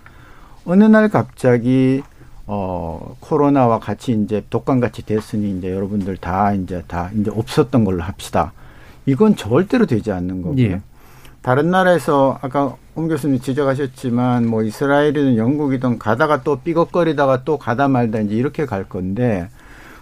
[0.67, 2.03] 어느 날 갑자기
[2.45, 8.03] 어 코로나와 같이 이제 독감 같이 됐으니 이제 여러분들 다 이제 다 이제 없었던 걸로
[8.03, 8.51] 합시다.
[9.05, 10.61] 이건 절대로 되지 않는 거고요.
[10.63, 10.81] 예.
[11.41, 18.19] 다른 나라에서 아까 홍 교수님 지적하셨지만 뭐 이스라엘이든 영국이든 가다가 또 삐걱거리다가 또 가다 말다
[18.19, 19.47] 이제 이렇게 갈 건데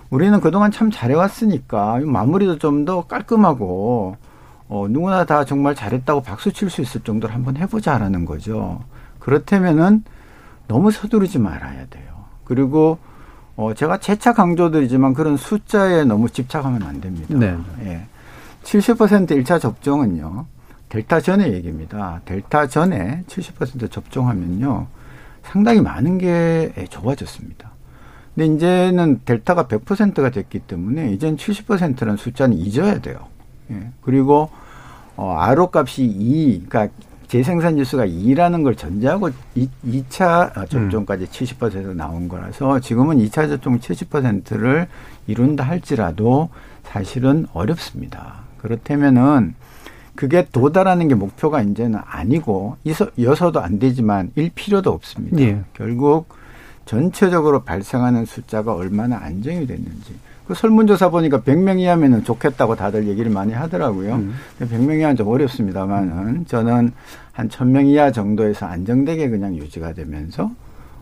[0.10, 4.18] 우리는 그동안 참 잘해왔으니까 마무리도 좀 더 깔끔하고
[4.68, 8.82] 어 누구나 다 정말 잘했다고 박수 칠 수 있을 정도로 한번 해보자라는 거죠.
[9.20, 10.04] 그렇다면은
[10.68, 12.26] 너무 서두르지 말아야 돼요.
[12.44, 12.98] 그리고
[13.56, 17.36] 어 제가 재차 강조드리지만 그런 숫자에 너무 집착하면 안 됩니다.
[17.38, 17.58] 네.
[17.86, 18.06] 예.
[18.64, 20.46] 70% 1차 접종은요.
[20.90, 22.22] 델타 전의 얘기입니다.
[22.26, 24.88] 델타 전에 70% 접종하면요.
[25.44, 27.72] 상당히 많은 게 좋아졌습니다.
[28.34, 33.20] 근데 이제는 델타가 100%가 됐기 때문에 이제는 70%라는 숫자는 잊어야 돼요.
[33.72, 33.92] 예.
[34.02, 34.50] 그리고
[35.16, 36.94] 어, 아로 값이 2, 그러니까
[37.28, 41.28] 재생산 지수가 2라는 걸 전제하고 2, 2차 접종까지 음.
[41.28, 44.88] 70% 나온 거라서 지금은 2차 접종 70%를
[45.28, 46.50] 이룬다 할지라도
[46.84, 48.46] 사실은 어렵습니다.
[48.58, 49.56] 그렇다면은
[50.16, 52.78] 그게 도달하는 게 목표가 이제는 아니고
[53.20, 55.40] 여서도 안 되지만 일 필요도 없습니다.
[55.42, 55.62] 예.
[55.74, 56.30] 결국
[56.86, 60.16] 전체적으로 발생하는 숫자가 얼마나 안정이 됐는지
[60.48, 64.16] 그 설문조사 보니까 100명 이하면은 좋겠다고 다들 얘기를 많이 하더라고요.
[64.16, 64.34] 음.
[64.60, 66.92] 100명 이하는 좀 어렵습니다만은 저는
[67.32, 70.52] 한 1000명 이하 정도에서 안정되게 그냥 유지가 되면서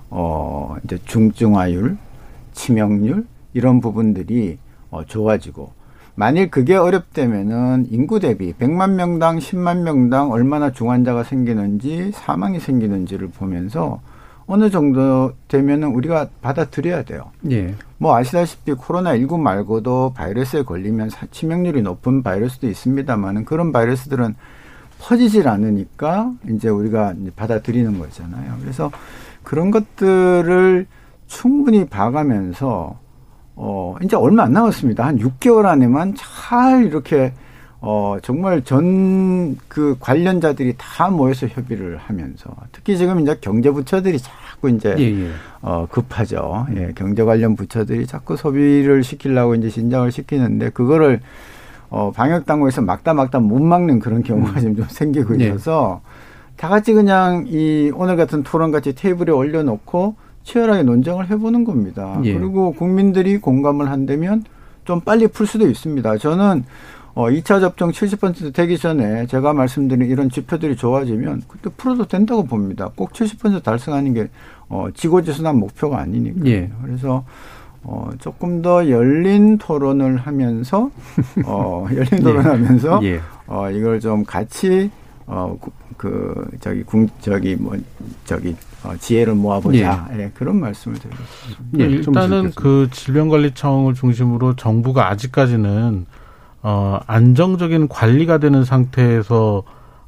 [0.10, 1.97] 어 이제 중증화율,
[2.53, 4.58] 치명률 이런 부분들이
[4.89, 5.71] 어 좋아지고
[6.15, 13.99] 만일 그게 어렵다면은 인구 대비 100만 명당 10만 명당 얼마나 중환자가 생기는지 사망이 생기는지를 보면서
[14.45, 17.32] 어느 정도 되면은 우리가 받아들여야 돼요.
[17.49, 17.73] 예.
[17.97, 24.36] 뭐 아시다시피 코로나 19 말고도 바이러스에 걸리면 치명률이 높은 바이러스도 있습니다만은 그런 바이러스들은
[24.99, 28.56] 퍼지질 않으니까 이제 우리가 이제 받아들이는 거잖아요.
[28.62, 28.91] 그래서
[29.43, 30.86] 그런 것들을
[31.27, 32.97] 충분히 봐가면서
[33.56, 35.06] 어, 이제 얼마 안 남았습니다.
[35.06, 37.34] 한 6개월 안에만 잘 이렇게
[37.86, 44.96] 어, 정말 전 그 관련자들이 다 모여서 협의를 하면서 특히 지금 이제 경제부처들이 자꾸 이제
[44.98, 45.30] 예, 예.
[45.62, 46.67] 어, 급하죠.
[46.76, 51.19] 예, 경제 관련 부처들이 자꾸 소비를 시키려고 이제 신장을 시키는데 그거를
[51.89, 54.60] 어, 방역 당국에서 막다 막다 못 막는 그런 경우가 음.
[54.60, 55.48] 지금 좀 생기고 네.
[55.48, 56.54] 있어서 네.
[56.58, 62.19] 다 같이 그냥 이 오늘 같은 토론 같이 테이블에 올려놓고 치열하게 논쟁을 해보는 겁니다.
[62.24, 62.34] 예.
[62.34, 64.43] 그리고 국민들이 공감을 한다면
[64.86, 66.17] 좀 빨리 풀 수도 있습니다.
[66.17, 66.63] 저는
[67.15, 72.89] 어, 2차 접종 70% 되기 전에 제가 말씀드린 이런 지표들이 좋아지면 그때 풀어도 된다고 봅니다.
[72.95, 74.30] 꼭 70% 달성하는 게
[74.67, 76.45] 어, 지고지순한 목표가 아니니까.
[76.47, 76.71] 예.
[76.84, 77.23] 그래서
[77.84, 80.89] 어, 조금 더 열린 토론을 하면서
[81.45, 83.19] 어, 열린 토론하면서 예.
[83.45, 84.89] 어, 이걸 좀 같이
[85.28, 85.58] 어,
[85.97, 87.78] 그 저기 궁 저기 뭐
[88.26, 90.19] 저기 어, 지혜를 모아보자 예.
[90.19, 91.80] 예, 그런 말씀을 드리겠습니다.
[91.80, 96.06] 예, 일단은 그 질병관리청을 중심으로 정부가 아직까지는
[96.63, 99.63] 어, 안정적인 관리가 되는 상태에서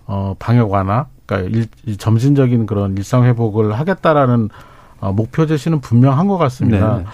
[0.07, 4.49] 어, 방역 완화, 그러니까 일, 점진적인 그런 일상 회복을 하겠다라는
[5.01, 6.97] 어, 목표 제시는 분명한 것 같습니다.
[6.99, 7.05] 네.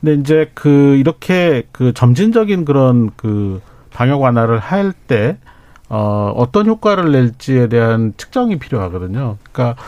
[0.00, 3.60] 근데 이제 그 이렇게 그 점진적인 그런 그
[3.92, 5.38] 방역 완화를 할 때
[5.88, 9.38] 어, 어떤 효과를 낼지에 대한 측정이 필요하거든요.
[9.52, 9.80] 그러니까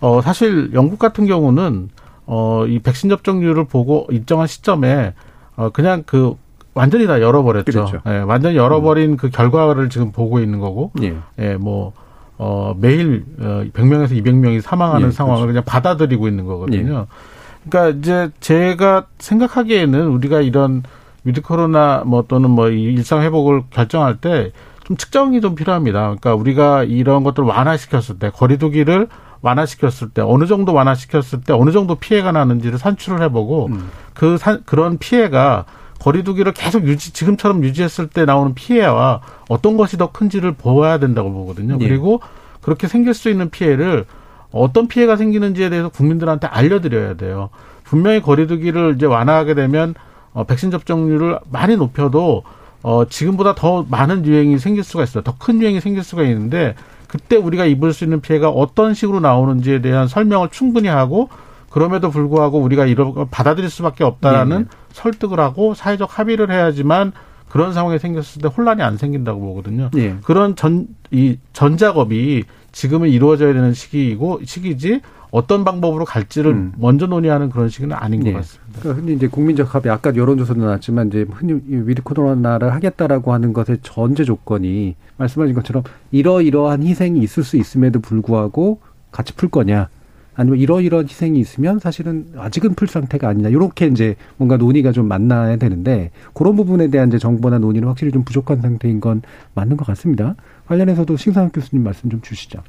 [0.00, 1.88] 어, 사실 영국 같은 경우는
[2.26, 5.14] 어, 이 백신 접종률을 보고 일정한 시점에
[5.56, 6.36] 어, 그냥 그
[6.76, 7.64] 완전히 다 열어버렸죠.
[7.64, 8.00] 그렇죠.
[8.06, 9.16] 예, 완전히 열어버린 음.
[9.16, 11.92] 그 결과를 지금 보고 있는 거고, 예, 예 뭐,
[12.38, 15.52] 어, 매일 어, 100명에서 200명이 사망하는 예, 상황을 그렇죠.
[15.52, 17.06] 그냥 받아들이고 있는 거거든요.
[17.10, 17.68] 예.
[17.68, 20.82] 그러니까 이제 제가 생각하기에는 우리가 이런
[21.24, 24.52] 위드 코로나 뭐 또는 뭐 일상 회복을 결정할 때
[24.86, 26.00] 좀 측정이 좀 필요합니다.
[26.00, 29.08] 그러니까 우리가 이런 것들을 완화시켰을 때 거리두기를
[29.42, 33.90] 완화시켰을 때 어느 정도 완화시켰을 때 어느 정도 피해가 나는지를 산출을 해보고 음.
[34.14, 35.64] 그 산, 그런 피해가
[36.06, 41.78] 거리두기를 계속 유지 지금처럼 유지했을 때 나오는 피해와 어떤 것이 더 큰지를 보아야 된다고 보거든요.
[41.80, 41.88] 예.
[41.88, 42.20] 그리고
[42.60, 44.04] 그렇게 생길 수 있는 피해를
[44.52, 47.50] 어떤 피해가 생기는지에 대해서 국민들한테 알려드려야 돼요.
[47.82, 49.94] 분명히 거리두기를 이제 완화하게 되면
[50.32, 52.44] 어, 백신 접종률을 많이 높여도
[52.84, 55.24] 어, 지금보다 더 많은 유행이 생길 수가 있어요.
[55.24, 56.76] 더 큰 유행이 생길 수가 있는데
[57.08, 61.30] 그때 우리가 입을 수 있는 피해가 어떤 식으로 나오는지에 대한 설명을 충분히 하고
[61.70, 64.70] 그럼에도 불구하고 우리가 이런 걸 받아들일 수밖에 없다라는 네, 네.
[64.92, 67.12] 설득을 하고 사회적 합의를 해야지만
[67.48, 69.90] 그런 상황이 생겼을 때 혼란이 안 생긴다고 보거든요.
[69.92, 70.16] 네.
[70.24, 75.00] 그런 전, 이 전작업이 지금은 이루어져야 되는 시기이고, 시기지,
[75.30, 76.72] 어떤 방법으로 갈지를 음.
[76.76, 78.32] 먼저 논의하는 그런 시기는 아닌 네.
[78.32, 78.80] 것 같습니다.
[78.80, 83.78] 그러니까 흔히 이제 국민적 합의 아까 여론조사도 나왔지만 이제 흔히 위드 코로나를 하겠다라고 하는 것의
[83.82, 89.88] 전제 조건이 말씀하신 것처럼 이러이러한 희생이 있을 수 있음에도 불구하고 같이 풀 거냐
[90.36, 93.48] 아니면 이러이러한 희생이 있으면 사실은 아직은 풀 상태가 아니냐.
[93.48, 98.22] 이렇게 이제 뭔가 논의가 좀 만나야 되는데 그런 부분에 대한 이제 정보나 논의는 확실히 좀
[98.22, 99.22] 부족한 상태인 건
[99.54, 100.34] 맞는 것 같습니다.
[100.66, 102.60] 관련해서도 신상혁 교수님 말씀 좀 주시죠.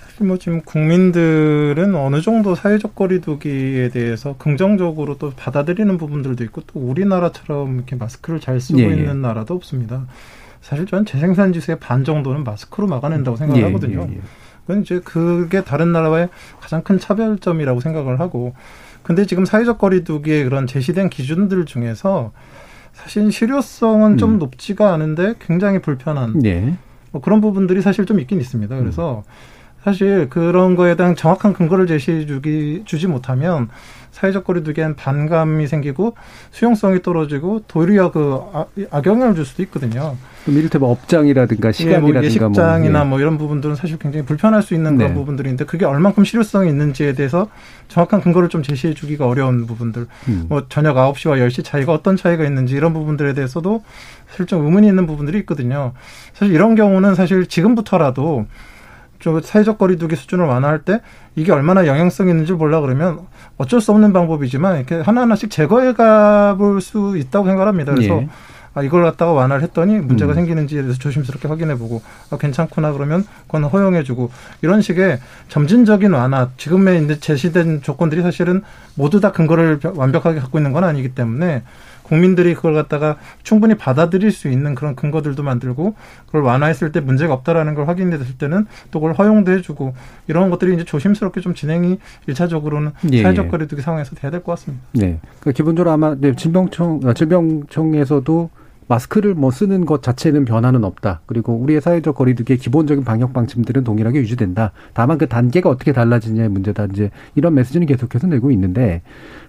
[0.00, 6.80] 사실 뭐 지금 국민들은 어느 정도 사회적 거리두기에 대해서 긍정적으로 또 받아들이는 부분들도 있고 또
[6.80, 8.94] 우리나라처럼 이렇게 마스크를 잘 쓰고 예, 예.
[8.94, 10.06] 있는 나라도 없습니다.
[10.60, 14.08] 사실 저는 재생산 지수의 반 정도는 마스크로 막아낸다고 생각하거든요.
[14.66, 16.28] 그건 이제 그게 다른 나라와의
[16.60, 18.54] 가장 큰 차별점이라고 생각을 하고
[19.02, 22.32] 근데 지금 사회적 거리두기에 그런 제시된 기준들 중에서
[22.92, 24.16] 사실 실효성은 음.
[24.18, 26.76] 좀 높지가 않은데 굉장히 불편한 네.
[27.12, 28.76] 뭐 그런 부분들이 사실 좀 있긴 있습니다.
[28.76, 29.32] 그래서 음.
[29.84, 33.68] 사실 그런 거에 대한 정확한 근거를 제시해 주기 주지 못하면
[34.16, 36.16] 사회적 거리두기엔 반감이 생기고
[36.50, 38.40] 수용성이 떨어지고 도리어 그
[38.90, 40.16] 악영향을 줄 수도 있거든요.
[40.46, 44.96] 이를테면 업장이라든가 시간이라든가 예, 뭐 예식장이나 뭐, 뭐, 이런 부분들은 사실 굉장히 불편할 수 있는
[44.96, 45.04] 네.
[45.04, 47.50] 그런 부분들인데 그게 얼만큼 실효성이 있는지에 대해서
[47.88, 50.06] 정확한 근거를 좀 제시해 주기가 어려운 부분들.
[50.28, 50.46] 음.
[50.48, 53.82] 뭐 저녁 9시와 10시 차이가 어떤 차이가 있는지 이런 부분들에 대해서도
[54.30, 55.92] 사실 좀 의문이 있는 부분들이 있거든요.
[56.32, 58.46] 사실 이런 경우는 사실 지금부터라도
[59.18, 61.00] 좀 사회적 거리두기 수준을 완화할 때
[61.34, 63.26] 이게 얼마나 영향성이 있는지 몰라 그러면
[63.58, 67.94] 어쩔 수 없는 방법이지만 이렇게 하나하나씩 제거해 가볼 수 있다고 생각합니다.
[67.94, 68.28] 그래서 예.
[68.76, 70.34] 아, 이걸 갖다가 완화를 했더니 문제가 음.
[70.34, 75.18] 생기는지에 대해서 조심스럽게 확인해보고 아, 괜찮구나 그러면 그건 허용해주고 이런 식의
[75.48, 78.62] 점진적인 완화 지금의 이제 제시된 조건들이 사실은
[78.94, 81.62] 모두 다 근거를 완벽하게 갖고 있는 건 아니기 때문에
[82.06, 85.94] 국민들이 그걸 갖다가 충분히 받아들일 수 있는 그런 근거들도 만들고
[86.26, 89.94] 그걸 완화했을 때 문제가 없다라는 걸 확인됐을 때는 또 그걸 허용도 해주고
[90.28, 91.98] 이런 것들이 이제 조심스럽게 좀 진행이
[92.28, 93.22] 일차적으로는 예.
[93.22, 94.84] 사회적 거리두기 상황에서 돼야 될 것 같습니다.
[94.92, 95.18] 네.
[95.40, 98.50] 그 기본적으로 아마 질병청 아, 질병청에서도
[98.88, 101.20] 마스크를 뭐 쓰는 것 자체는 변화는 없다.
[101.26, 104.72] 그리고 우리의 사회적 거리두기의 기본적인 방역 방침들은 동일하게 유지된다.
[104.94, 106.86] 다만 그 단계가 어떻게 달라지냐의 문제다.
[106.92, 109.02] 이제 이런 메시지는 계속해서 내고 있는데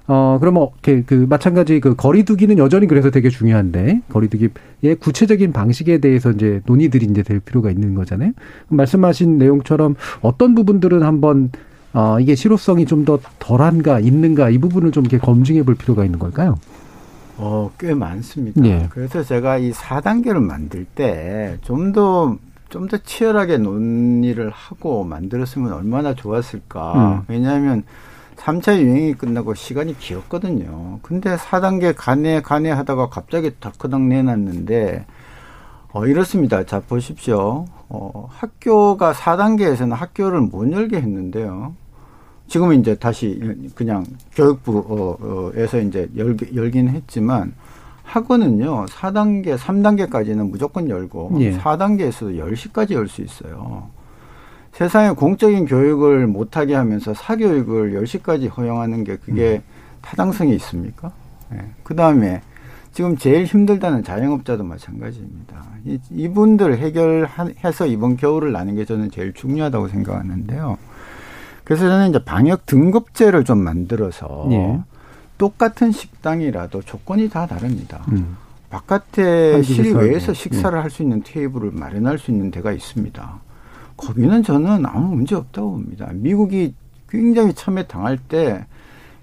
[0.08, 6.32] 어 그러면 그, 그 마찬가지 그 거리두기는 여전히 그래서 되게 중요한데 거리두기의 구체적인 방식에 대해서
[6.32, 8.32] 이제 논의들이 이제 될 필요가 있는 거잖아요.
[8.70, 11.52] 말씀하신 내용처럼 어떤 부분들은 한번
[11.94, 16.20] 어 이게 실효성이 좀 더 덜한가 있는가 이 부분을 좀 이렇게 검증해 볼 필요가 있는
[16.20, 16.56] 걸까요?
[17.38, 18.66] 어, 꽤 많습니다.
[18.66, 18.88] 예.
[18.90, 22.38] 그래서 제가 이 4단계를 만들 때 좀 더,
[22.70, 26.94] 좀 더 치열하게 논의를 하고 만들었으면 얼마나 좋았을까.
[27.20, 27.22] 음.
[27.28, 27.84] 왜냐하면
[28.38, 31.00] 3차 유행이 끝나고 시간이 길었거든요.
[31.02, 35.06] 근데 4단계 간에 간에 하다가 갑자기 덜커덕 내놨는데,
[35.94, 36.64] 어, 이렇습니다.
[36.64, 37.66] 자, 보십시오.
[37.90, 41.74] 어, 학교가 4단계에서는 학교를 못 열게 했는데요.
[42.48, 43.40] 지금은 이제 다시
[43.76, 47.54] 그냥 교육부에서 이제 열, 열긴 했지만
[48.04, 51.58] 학원은요, 4단계, 3단계까지는 무조건 열고, 예.
[51.58, 53.90] 4단계에서도 10시까지 열 수 있어요.
[54.72, 59.62] 세상에 공적인 교육을 못하게 하면서 사교육을 10시까지 허용하는 게 그게 음.
[60.02, 61.12] 타당성이 있습니까?
[61.54, 61.58] 예.
[61.84, 62.42] 그 다음에
[62.94, 65.66] 지금 제일 힘들다는 자영업자도 마찬가지입니다.
[65.86, 70.78] 이, 이분들 해결해서 이번 겨울을 나는 게 저는 제일 중요하다고 생각하는데요.
[71.68, 74.80] 그래서 저는 이제 방역 등급제를 좀 만들어서 예.
[75.38, 78.06] 똑같은 식당이라도 조건이 다 다릅니다.
[78.14, 78.38] 음.
[78.70, 80.82] 바깥에 실외에서 식사를 예.
[80.82, 83.40] 할수 있는 테이블을 마련할 수 있는 데가 있습니다.
[83.98, 86.08] 거기는 저는 아무 문제 없다고 봅니다.
[86.14, 86.74] 미국이
[87.10, 88.66] 굉장히 처음에 당할 때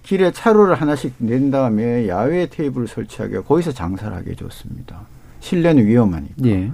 [0.02, 5.00] 길에 차로를 하나씩 낸 다음에 야외 테이블을 설치하게 거기서 장사를 하게 해줬습니다.
[5.40, 6.34] 실내는 위험하니까.
[6.44, 6.70] 예.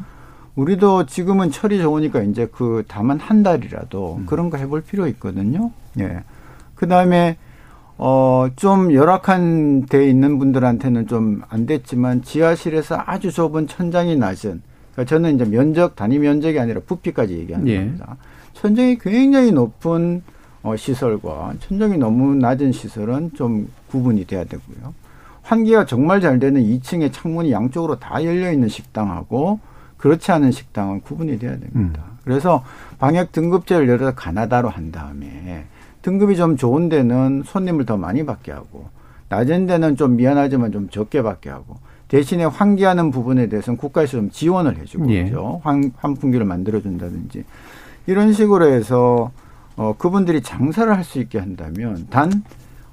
[0.56, 4.26] 우리도 지금은 철이 좋으니까 이제 그 다만 한 달이라도 음.
[4.26, 5.70] 그런 거 해볼 필요 있거든요.
[5.98, 6.22] 예.
[6.74, 7.36] 그 다음에
[7.98, 15.04] 어, 좀 열악한 데 있는 분들한테는 좀 안 됐지만 지하실에서 아주 좁은 천장이 낮은 그러니까
[15.04, 17.78] 저는 이제 면적, 단위 면적이 아니라 부피까지 얘기하는 예.
[17.78, 18.16] 겁니다.
[18.54, 20.22] 천장이 굉장히 높은
[20.62, 24.94] 어, 시설과 천장이 너무 낮은 시설은 좀 구분이 돼야 되고요.
[25.42, 29.58] 환기가 정말 잘 되는 2층에 창문이 양쪽으로 다 열려 있는 식당하고
[30.00, 32.02] 그렇지 않은 식당은 구분이 돼야 됩니다.
[32.06, 32.18] 음.
[32.24, 32.64] 그래서
[32.98, 35.66] 방역 등급제를 예를 들어 가나다로 한 다음에
[36.02, 38.88] 등급이 좀 좋은 데는 손님을 더 많이 받게 하고
[39.28, 41.76] 낮은 데는 좀 미안하지만 좀 적게 받게 하고
[42.08, 45.24] 대신에 환기하는 부분에 대해서는 국가에서 좀 지원을 해주고 예.
[45.24, 47.44] 그죠 환, 환풍기를 만들어준다든지
[48.06, 49.30] 이런 식으로 해서
[49.76, 52.42] 어, 그분들이 장사를 할 수 있게 한다면 단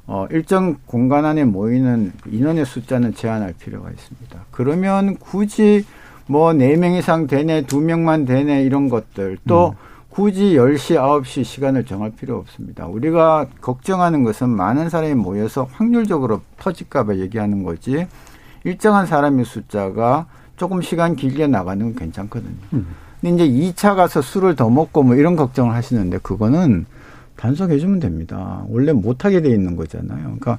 [0.06, 4.40] 어, 일정 공간 안에 모이는 인원의 숫자는 제한할 필요가 있습니다.
[4.52, 5.86] 그러면 굳이
[6.28, 9.74] 뭐 네 명 이상 되네, 두명만 되네 이런 것들 또 음.
[10.10, 12.88] 굳이 10시, 9시 시간을 정할 필요 없습니다.
[12.88, 18.08] 우리가 걱정하는 것은 많은 사람이 모여서 확률적으로 터질까봐 얘기하는 거지
[18.64, 20.26] 일정한 사람의 숫자가
[20.56, 22.56] 조금 시간 길게 나가는 건 괜찮거든요.
[22.74, 22.88] 음.
[23.22, 26.86] 근데 이제 2차 가서 술을 더 먹고 뭐 이런 걱정을 하시는데 그거는
[27.36, 28.64] 단속해주면 됩니다.
[28.70, 30.24] 원래 못하게 돼 있는 거잖아요.
[30.24, 30.58] 그러니까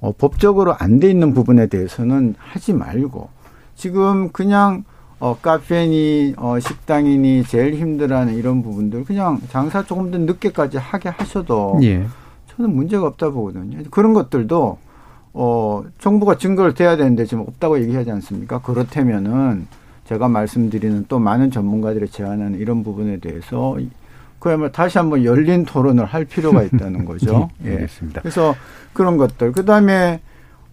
[0.00, 3.30] 어, 법적으로 안 돼 있는 부분에 대해서는 하지 말고
[3.74, 4.84] 지금 그냥
[5.20, 11.78] 어, 카페니, 어, 식당이니 제일 힘들어하는 이런 부분들 그냥 장사 조금 더 늦게까지 하게 하셔도
[11.82, 12.06] 예.
[12.48, 13.78] 저는 문제가 없다 보거든요.
[13.90, 14.78] 그런 것들도
[15.34, 18.60] 어, 정부가 증거를 대야 되는데 지금 없다고 얘기하지 않습니까?
[18.60, 19.66] 그렇다면은
[20.04, 23.76] 제가 말씀드리는 또 많은 전문가들이 제안하는 이런 부분에 대해서
[24.38, 27.50] 그야말로 다시 한번 열린 토론을 할 필요가 있다는 거죠.
[27.58, 28.20] 네, 알겠습니다.
[28.20, 28.22] 예.
[28.22, 28.54] 그래서
[28.92, 29.52] 그런 것들.
[29.52, 30.20] 그 다음에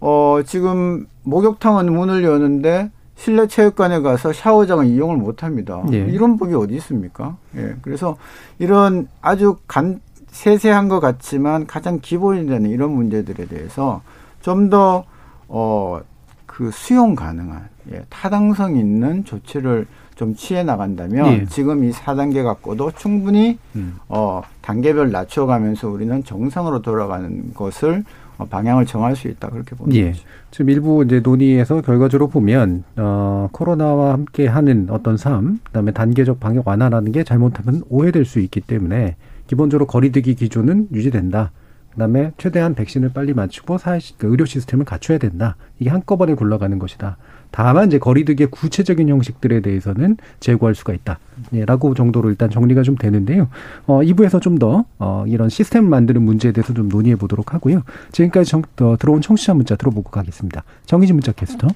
[0.00, 5.82] 어, 지금 목욕탕은 문을 여는데 실내 체육관에 가서 샤워장을 이용을 못 합니다.
[5.92, 5.98] 예.
[5.98, 7.36] 이런 법이 어디 있습니까?
[7.56, 7.74] 예.
[7.82, 8.16] 그래서
[8.58, 14.02] 이런 아주 간, 세세한 것 같지만 가장 기본이 되는 이런 문제들에 대해서
[14.42, 15.04] 좀 더,
[15.48, 16.00] 어,
[16.44, 21.44] 그 수용 가능한, 예, 타당성 있는 조치를 좀 취해 나간다면 예.
[21.46, 23.98] 지금 이 4단계 갖고도 충분히, 음.
[24.08, 28.04] 어, 단계별 낮춰가면서 우리는 정상으로 돌아가는 것을 어,
[28.44, 30.10] 방향을 정할 수 있다 그렇게 보는 예.
[30.10, 30.22] 거죠.
[30.50, 36.68] 지금 일부 이제 논의에서 결과적으로 보면 어 코로나와 함께 하는 어떤 삶, 그다음에 단계적 방역
[36.68, 39.16] 완화라는 게 잘못하면 오해될 수 있기 때문에
[39.46, 41.52] 기본적으로 거리두기 기준은 유지된다.
[41.90, 45.56] 그다음에 최대한 백신을 빨리 맞추고 사회 그 의료 시스템을 갖춰야 된다.
[45.78, 47.16] 이게 한꺼번에 굴러가는 것이다.
[47.56, 51.18] 다만 이제 거리두기의 구체적인 형식들에 대해서는 제고할 수가 있다.
[51.54, 53.48] 예, 라고 정도로 일단 정리가 좀 되는데요.
[53.86, 57.82] 어, 2부에서 좀 더, 어, 이런 시스템을 만드는 문제에 대해서 좀 논의해 보도록 하고요.
[58.12, 60.64] 지금까지 정, 어, 들어온 청취자 문자 들어보고 가겠습니다.
[60.84, 61.68] 정희진 문자 캐스터.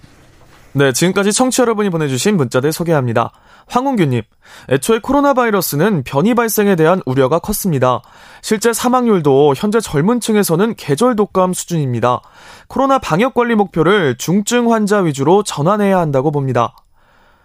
[0.72, 3.32] 네, 지금까지 청취 여러분이 보내주신 문자들 소개합니다.
[3.66, 4.22] 황운규님,
[4.68, 8.02] 애초에 코로나 바이러스는 변이 발생에 대한 우려가 컸습니다.
[8.40, 12.20] 실제 사망률도 현재 젊은 층에서는 계절 독감 수준입니다.
[12.68, 16.76] 코로나 방역 관리 목표를 중증 환자 위주로 전환해야 한다고 봅니다.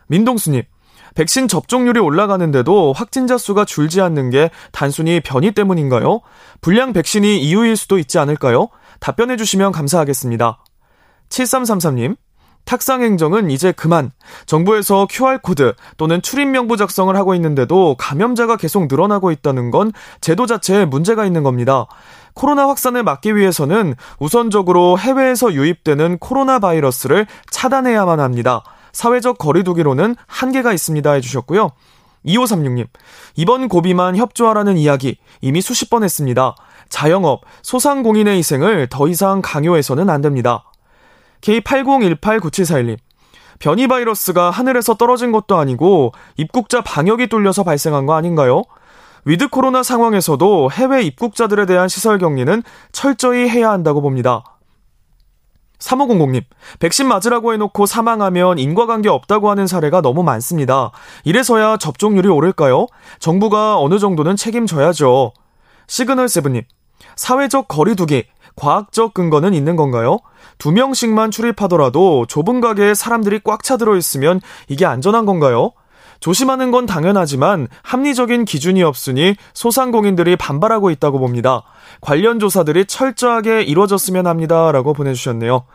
[0.08, 0.62] 민동수님,
[1.16, 6.22] 백신 접종률이 올라가는데도 확진자 수가 줄지 않는 게 단순히 변이 때문인가요?
[6.62, 8.70] 불량 백신이 이유일 수도 있지 않을까요?
[9.00, 10.60] 답변해 주시면 감사하겠습니다.
[11.30, 12.18] 7333님,
[12.66, 14.12] 탁상 행정은 이제 그만.
[14.46, 19.92] 정부에서 QR코드 또는 출입명부 작성을 하고 있는데도 감염자가 계속 늘어나고 있다는 건
[20.22, 21.86] 제도 자체에 문제가 있는 겁니다.
[22.34, 28.64] 코로나 확산을 막기 위해서는 우선적으로 해외에서 유입되는 코로나 바이러스를 차단해야만 합니다.
[28.92, 31.72] 사회적 거리두기로는 한계가 있습니다 해주셨고요.
[32.26, 32.88] 2536님,
[33.36, 36.56] 이번 고비만 협조하라는 이야기 이미 수십 번 했습니다.
[36.90, 40.66] 자영업, 소상공인의 희생을 더 이상 강요해서는 안 됩니다.
[41.46, 42.98] K80189741님.
[43.60, 48.64] 변이 바이러스가 하늘에서 떨어진 것도 아니고 입국자 방역이 뚫려서 발생한 거 아닌가요?
[49.24, 54.44] 위드 코로나 상황에서도 해외 입국자들에 대한 시설 격리는 철저히 해야 한다고 봅니다.
[55.80, 56.44] 3500님,
[56.80, 60.92] 백신 맞으라고 해놓고 사망하면 인과관계 없다고 하는 사례가 너무 많습니다.
[61.24, 62.88] 이래서야 접종률이 오를까요?
[63.20, 65.34] 정부가 어느 정도는 책임져야죠.
[65.88, 66.64] 시그널 세븐님,
[67.16, 68.26] 사회적 거리두기,
[68.56, 70.20] 과학적 근거는 있는 건가요?
[70.58, 75.72] 두 명씩만 출입하더라도 좁은 가게에 사람들이 꽉 차 들어 있으면 이게 안전한 건가요?
[76.20, 81.64] 조심하는 건 당연하지만 합리적인 기준이 없으니 소상공인들이 반발하고 있다고 봅니다.
[82.02, 84.72] 관련 조사들이 철저하게 이루어졌으면 합니다.
[84.72, 85.66] 라고 보내주셨네요.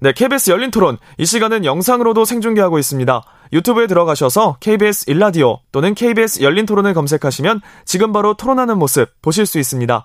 [0.00, 0.98] 네, KBS 열린 토론.
[1.18, 3.22] 이 시간은 영상으로도 생중계하고 있습니다.
[3.52, 9.58] 유튜브에 들어가셔서 KBS 일라디오 또는 KBS 열린 토론을 검색하시면 지금 바로 토론하는 모습 보실 수
[9.58, 10.04] 있습니다.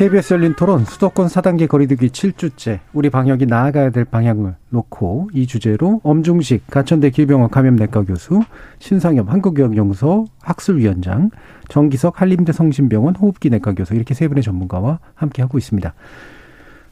[0.00, 6.00] KBS 열린 토론 수도권 4단계 거리두기 7주째 우리 방역이 나아가야 될 방향을 놓고 이 주제로
[6.02, 8.40] 엄중식 가천대 길병원 감염내과 교수
[8.78, 11.28] 신상엽 한국의학연구소 학술위원장
[11.68, 15.92] 정기석 한림대 성심병원 호흡기 내과 교수 이렇게 세 분의 전문가와 함께 하고 있습니다.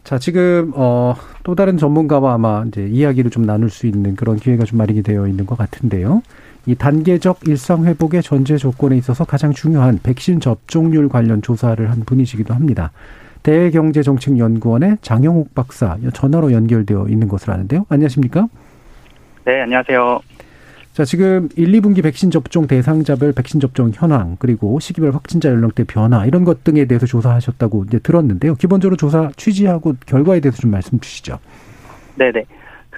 [0.05, 4.77] 자, 지금 어또 다른 전문가와 아마 이제 이야기를 좀 나눌 수 있는 그런 기회가 좀
[4.77, 6.21] 마련이 되어 있는 것 같은데요.
[6.69, 12.53] 이 단계적 일상 회복의 전제 조건에 있어서 가장 중요한 백신 접종률 관련 조사를 한 분이시기도
[12.53, 12.93] 합니다.
[13.43, 17.87] 대경제정책연구원의 장영욱 박사 전화로 연결되어 있는 것으로 아는데요.
[17.89, 18.49] 안녕하십니까?
[19.47, 20.21] 네, 안녕하세요.
[20.93, 26.27] 자, 지금 1, 2분기 백신 접종 대상자별 백신 접종 현황, 그리고 시기별 확진자 연령대 변화,
[26.27, 28.57] 이런 것 등에 대해서 조사하셨다고 이제 들었는데요.
[28.57, 31.39] 기본적으로 조사 취지하고 결과에 대해서 좀 말씀 주시죠.
[32.17, 32.45] 네네.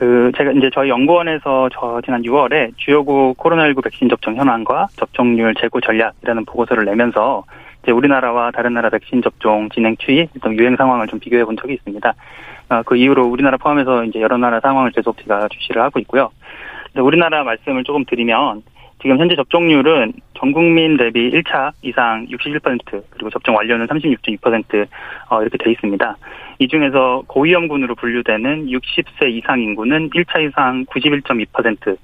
[0.01, 5.79] 그 제가 이제 저희 연구원에서 저 지난 6월에 주요국 코로나19 백신 접종 현황과 접종률 재고
[5.83, 7.45] 전략이라는 보고서를 내면서
[7.83, 11.75] 이제 우리나라와 다른 나라 백신 접종 진행 추이, 또 유행 상황을 좀 비교해 본 적이
[11.75, 12.15] 있습니다.
[12.71, 16.31] 아, 그 이후로 우리나라 포함해서 이제 여러 나라 상황을 계속 제가 주시를 하고 있고요.
[16.95, 18.63] 우리나라 말씀을 조금 드리면
[19.01, 24.87] 지금 현재 접종률은 전 국민 대비 1차 이상 61% 그리고 접종 완료는 36.2%
[25.31, 26.17] 어, 이렇게 돼 있습니다.
[26.59, 31.97] 이 중에서 고위험군으로 분류되는 60세 이상 인구는 1차 이상 91.2%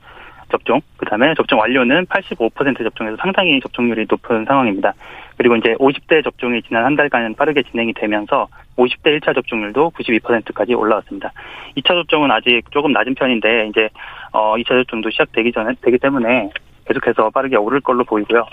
[0.51, 4.94] 접종, 그 다음에 접종 완료는 85% 접종해서 상당히 접종률이 높은 상황입니다.
[5.36, 11.32] 그리고 이제 50대 접종이 지난 한 달간 빠르게 진행이 되면서 50대 1차 접종률도 92%까지 올라왔습니다.
[11.76, 13.88] 2차 접종은 아직 조금 낮은 편인데 이제
[14.32, 16.51] 어 2차 접종도 시작되기 전에 되기 때문에
[16.87, 18.47] 계속해서 빠르게 오를 걸로 보이고요.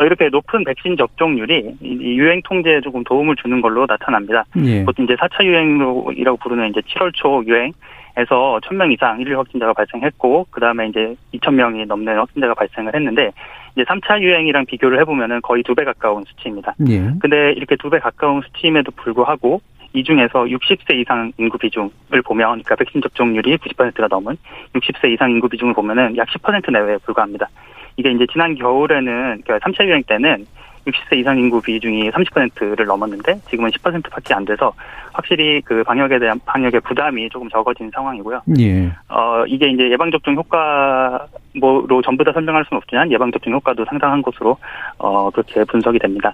[0.00, 4.44] 이렇게 높은 백신 접종률이 유행 통제에 조금 도움을 주는 걸로 나타납니다.
[4.64, 4.84] 예.
[4.84, 10.60] 보통 이제 4차 유행이라고 부르는 이제 7월 초 유행에서 1000명 이상 일일 확진자가 발생했고, 그
[10.60, 13.30] 다음에 이제 2000명이 넘는 확진자가 발생을 했는데,
[13.76, 16.74] 이제 3차 유행이랑 비교를 해보면은 거의 두 배 가까운 수치입니다.
[16.88, 17.12] 예.
[17.20, 19.60] 근데 이렇게 두 배 가까운 수치임에도 불구하고,
[19.96, 24.36] 이 중에서 60세 이상 인구 비중을 보면, 그러니까 백신 접종률이 90%가 넘은
[24.74, 27.48] 60세 이상 인구 비중을 보면은 약 10% 내외에 불과합니다.
[27.96, 30.44] 이게 이제 지난 겨울에는 그러니까 3차 유행 때는
[30.86, 34.72] 60세 이상 인구 비중이 30%를 넘었는데 지금은 10%밖에 안 돼서
[35.12, 38.42] 확실히 그 방역에 대한 방역의 부담이 조금 적어진 상황이고요.
[38.60, 38.92] 예.
[39.08, 44.22] 어 이게 이제 예방 접종 효과로 전부 다 설명할 수는 없지만 예방 접종 효과도 상당한
[44.22, 44.56] 것으로
[44.98, 46.32] 어 그렇게 분석이 됩니다.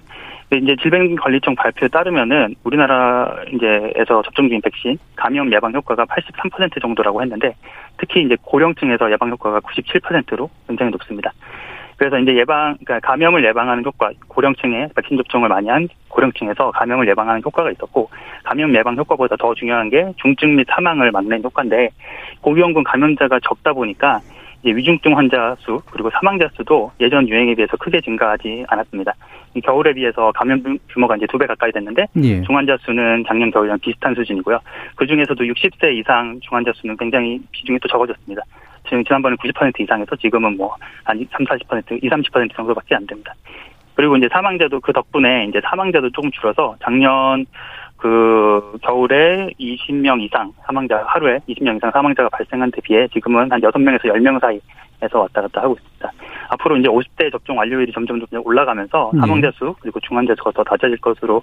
[0.57, 7.55] 이제 질병관리청 발표에 따르면은 우리나라 이제에서 접종 중인 백신 감염 예방 효과가 83% 정도라고 했는데
[7.97, 11.31] 특히 이제 고령층에서 예방 효과가 97%로 굉장히 높습니다.
[11.97, 17.41] 그래서 이제 예방, 그러니까 감염을 예방하는 효과, 고령층에 백신 접종을 많이 한 고령층에서 감염을 예방하는
[17.45, 18.09] 효과가 있었고,
[18.43, 21.89] 감염 예방 효과보다 더 중요한 게 중증 및 사망을 막는 효과인데,
[22.41, 24.19] 고위험군 감염자가 적다 보니까
[24.71, 29.13] 위중증 환자 수 그리고 사망자 수도 예전 유행에 비해서 크게 증가하지 않았습니다.
[29.63, 32.41] 겨울에 비해서 감염 규모가 이제 두 배 가까이 됐는데 예.
[32.41, 34.59] 중환자 수는 작년 겨울이랑 비슷한 수준이고요.
[34.95, 38.41] 그 중에서도 60세 이상 중환자 수는 굉장히 비중이 또 적어졌습니다.
[38.85, 43.33] 지금 지난번에 90% 이상에서 지금은 뭐 한 3, 40% 2, 30% 정도밖에 안 됩니다.
[43.95, 47.45] 그리고 이제 사망자도 그 덕분에 이제 사망자도 조금 줄어서 작년
[48.03, 54.01] 그 겨울에 20명 이상 사망자 하루에 20명 이상 사망자가 발생한 데 비해 지금은 한 6명에서
[54.01, 56.11] 10명 사이에서 왔다 갔다 하고 있습니다.
[56.49, 59.21] 앞으로 이제 50대 접종 완료율이 점점 점 올라가면서 네.
[59.21, 61.41] 사망자 수 그리고 중환자 수가 더 낮아질 것으로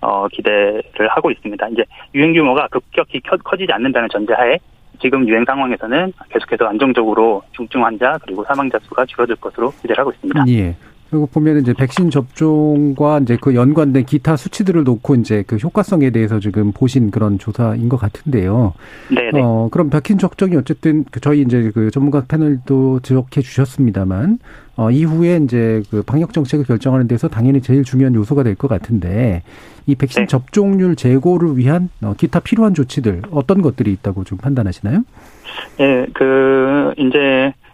[0.00, 1.68] 어 기대를 하고 있습니다.
[1.68, 1.84] 이제
[2.14, 4.56] 유행 규모가 급격히 커지지 않는다는 전제하에
[5.02, 10.44] 지금 유행 상황에서는 계속해서 안정적으로 중증 환자 그리고 사망자 수가 줄어들 것으로 기대를 하고 있습니다.
[10.48, 10.74] 예.
[11.10, 16.38] 그리고 보면 이제 백신 접종과 이제 그 연관된 기타 수치들을 놓고 이제 그 효과성에 대해서
[16.38, 18.74] 지금 보신 그런 조사인 것 같은데요.
[19.10, 19.30] 네.
[19.40, 24.38] 어, 그럼 백신 접종이 어쨌든 그 저희 이제 그 전문가 패널도 지적해 주셨습니다만
[24.76, 29.42] 어, 이후에 이제 그 방역 정책을 결정하는 데서 당연히 제일 중요한 요소가 될 것 같은데
[29.86, 30.26] 이 백신 네.
[30.26, 35.02] 접종률 제고를 위한 어, 기타 필요한 조치들 어떤 것들이 있다고 좀 판단하시나요?
[35.80, 37.67] 예, 그 이제 뭐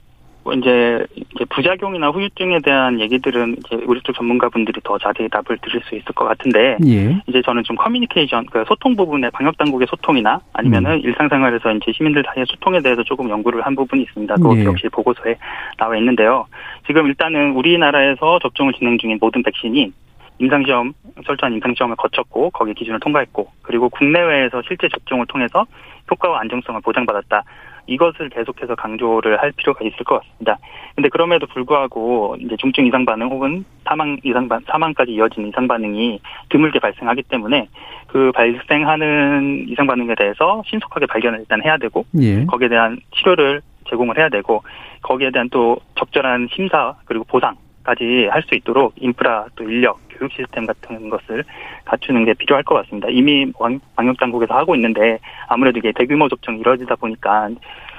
[0.52, 5.94] 이제 이제 부작용이나 후유증에 대한 얘기들은 이제 우리 쪽 전문가분들이 더 자세히 답을 드릴 수
[5.94, 7.22] 있을 것 같은데 예.
[7.26, 11.00] 이제 저는 좀 커뮤니케이션 그 소통 부분에 방역 당국의 소통이나 아니면은 음.
[11.00, 14.34] 일상생활에서 이제 시민들 사이의 소통에 대해서 조금 연구를 한 부분이 있습니다.
[14.34, 14.64] 그것 예.
[14.64, 15.36] 역시 보고서에
[15.78, 16.46] 나와 있는데요.
[16.86, 19.92] 지금 일단은 우리나라에서 접종을 진행 중인 모든 백신이
[20.38, 20.92] 임상시험
[21.24, 25.64] 철저한 임상시험을 거쳤고 거기에 기준을 통과했고 그리고 국내외에서 실제 접종을 통해서
[26.10, 27.42] 효과와 안정성을 보장받았다.
[27.86, 30.58] 이것을 계속해서 강조를 할 필요가 있을 것 같습니다.
[30.94, 36.20] 근데 그럼에도 불구하고 이제 중증 이상 반응 혹은 사망 이상 반 사망까지 이어진 이상 반응이
[36.48, 37.68] 드물게 발생하기 때문에
[38.06, 42.44] 그 발생하는 이상 반응에 대해서 신속하게 발견을 일단 해야 되고 예.
[42.46, 44.62] 거기에 대한 치료를 제공을 해야 되고
[45.02, 50.66] 거기에 대한 또 적절한 심사 그리고 보상까지 할 수 있도록 인프라 또 인력 교육 시스템
[50.66, 51.44] 같은 것을
[51.84, 53.08] 갖추는 게 필요할 것 같습니다.
[53.10, 53.50] 이미
[53.96, 57.48] 방역 당국에서 하고 있는데 아무래도 이게 대규모 접종이 이루어지다 보니까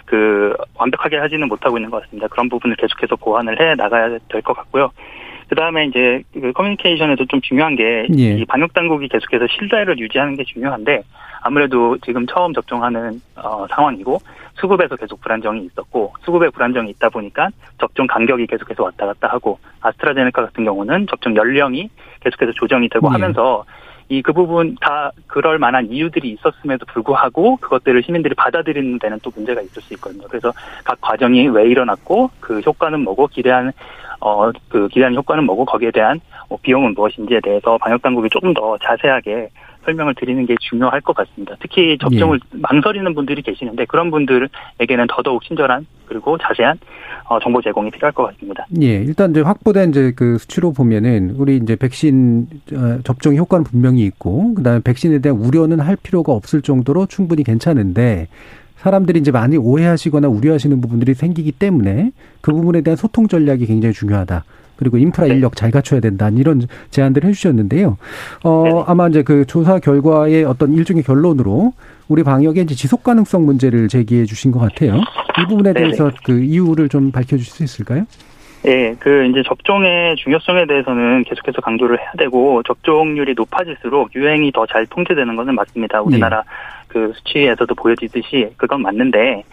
[0.05, 2.28] 그 완벽하게 하지는 못하고 있는 것 같습니다.
[2.28, 4.91] 그런 부분을 계속해서 보완을 해 나가야 될 것 같고요.
[5.47, 8.45] 그 다음에 이제 그 커뮤니케이션에도 좀 중요한 게이 예.
[8.45, 11.03] 방역 당국이 계속해서 신뢰를 유지하는 게 중요한데
[11.41, 14.20] 아무래도 지금 처음 접종하는 어, 상황이고
[14.56, 17.49] 수급에서 계속 불안정이 있었고 수급에 불안정이 있다 보니까
[17.80, 21.89] 접종 간격이 계속해서 왔다 갔다 하고 아스트라제네카 같은 경우는 접종 연령이
[22.22, 23.12] 계속해서 조정이 되고 예.
[23.12, 23.66] 하면서
[24.08, 29.62] 이 그 부분 다 그럴 만한 이유들이 있었음에도 불구하고 그것들을 시민들이 받아들이는 데는 또 문제가
[29.62, 30.28] 있을 수 있거든요.
[30.28, 30.53] 그래서
[30.84, 33.72] 각 과정이 왜 일어났고 그 효과는 뭐고 기대한
[34.20, 38.78] 어 그 기대한 효과는 뭐고 거기에 대한 뭐 비용은 무엇인지에 대해서 방역 당국이 조금 더
[38.78, 39.49] 자세하게
[39.86, 41.55] 설명을 드리는 게 중요할 것 같습니다.
[41.59, 42.57] 특히 접종을 예.
[42.59, 46.77] 망설이는 분들이 계시는데 그런 분들에게는 더더욱 친절한 그리고 자세한
[47.27, 48.65] 어, 정보 제공이 필요할 것 같습니다.
[48.81, 54.03] 예, 일단 이제 확보된 이제 그 수치로 보면은 우리 이제 백신 어, 접종 효과는 분명히
[54.03, 58.27] 있고 그다음에 백신에 대한 우려는 할 필요가 없을 정도로 충분히 괜찮은데
[58.77, 62.11] 사람들이 이제 많이 오해하시거나 우려하시는 부분들이 생기기 때문에
[62.41, 64.43] 그 부분에 대한 소통 전략이 굉장히 중요하다.
[64.78, 65.36] 그리고 인프라 네.
[65.36, 67.97] 인력 잘 갖춰야 된다 이런 제안들을 해주셨는데요.
[68.43, 68.84] 어 네.
[68.88, 71.73] 아마 이제 그 조사 결과의 어떤 일종의 결론으로
[72.07, 74.95] 우리 방역의 이제 지속 가능성 문제를 제기해 주신 것 같아요.
[75.39, 76.15] 이 부분에 네, 대해서 네.
[76.23, 78.05] 그 이유를 좀 밝혀주실 수 있을까요?
[78.67, 84.88] 예, 그 이제 접종의 중요성에 대해서는 계속해서 강조를 해야 되고 접종률이 높아질수록 유행이 더 잘
[84.88, 86.01] 통제되는 것은 맞습니다.
[86.01, 86.43] 우리나라 네.
[86.88, 89.43] 그 수치에서도 보여지듯이 그건 맞는데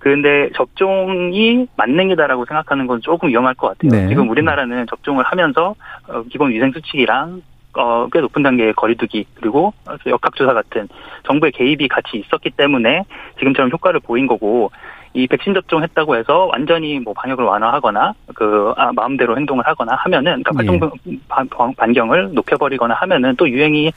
[0.00, 3.90] 그런데 접종이 만능이다라고 생각하는 건 조금 위험할 것 같아요.
[3.90, 4.08] 네.
[4.08, 5.76] 지금 우리나라는 접종을 하면서
[6.08, 7.42] 어, 기본 위생 수칙이랑
[7.74, 9.72] 어, 꽤 높은 단계의 거리두기 그리고
[10.06, 10.88] 역학조사 같은
[11.24, 13.04] 정부의 개입이 같이 있었기 때문에
[13.38, 14.72] 지금처럼 효과를 보인 거고
[15.12, 20.90] 이 백신 접종했다고 해서 완전히 뭐 방역을 완화하거나 그 아, 마음대로 행동을 하거나 하면은 그러니까
[21.28, 21.74] 활동 예.
[21.76, 23.92] 반경을 높여버리거나 하면은 또 유행이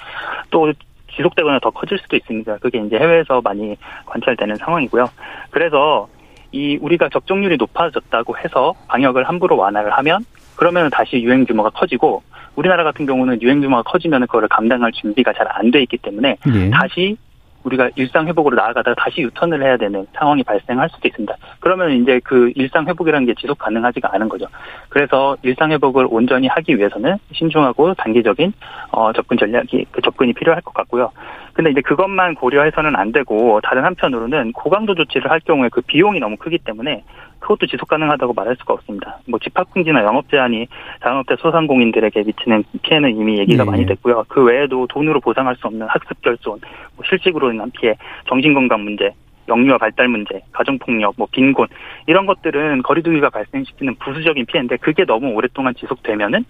[0.50, 0.74] 또
[1.16, 2.58] 지속되거나 더 커질 수도 있습니다.
[2.58, 5.10] 그게 이제 해외에서 많이 관찰되는 상황이고요.
[5.52, 6.08] 그래서
[6.52, 10.24] 이 우리가 접종률이 높아졌다고 해서 방역을 함부로 완화를 하면
[10.56, 12.22] 그러면 다시 유행 규모가 커지고
[12.56, 16.70] 우리나라 같은 경우는 유행 규모가 커지면 그거를 감당할 준비가 잘 안 돼 있기 때문에 예.
[16.70, 17.18] 다시
[17.64, 21.36] 우리가 일상 회복으로 나아가다가 다시 유턴을 해야 되는 상황이 발생할 수도 있습니다.
[21.60, 24.46] 그러면 이제 그 일상 회복이라는 게 지속 가능하지가 않은 거죠.
[24.90, 28.54] 그래서 일상 회복을 온전히 하기 위해서는 신중하고 단기적인
[28.92, 31.12] 어, 접근 전략이 그 접근이 필요할 것 같고요.
[31.54, 36.36] 근데 이제 그것만 고려해서는 안 되고 다른 한편으로는 고강도 조치를 할 경우에 그 비용이 너무
[36.36, 37.04] 크기 때문에
[37.40, 39.20] 그것도 지속 가능하다고 말할 수가 없습니다.
[39.28, 40.68] 뭐 집합금지나 영업 제한이
[41.04, 43.70] 자영업자 소상공인들에게 미치는 피해는 이미 얘기가 네.
[43.70, 44.26] 많이 됐고요.
[44.28, 46.60] 그 외에도 돈으로 보상할 수 없는 학습 결손,
[46.96, 47.96] 뭐 실직으로 인한 피해,
[48.28, 49.12] 정신건강 문제,
[49.48, 51.68] 영유아 발달 문제, 가정폭력, 뭐 빈곤
[52.08, 56.46] 이런 것들은 거리두기가 발생시키는 부수적인 피해인데 그게 너무 오랫동안 지속되면은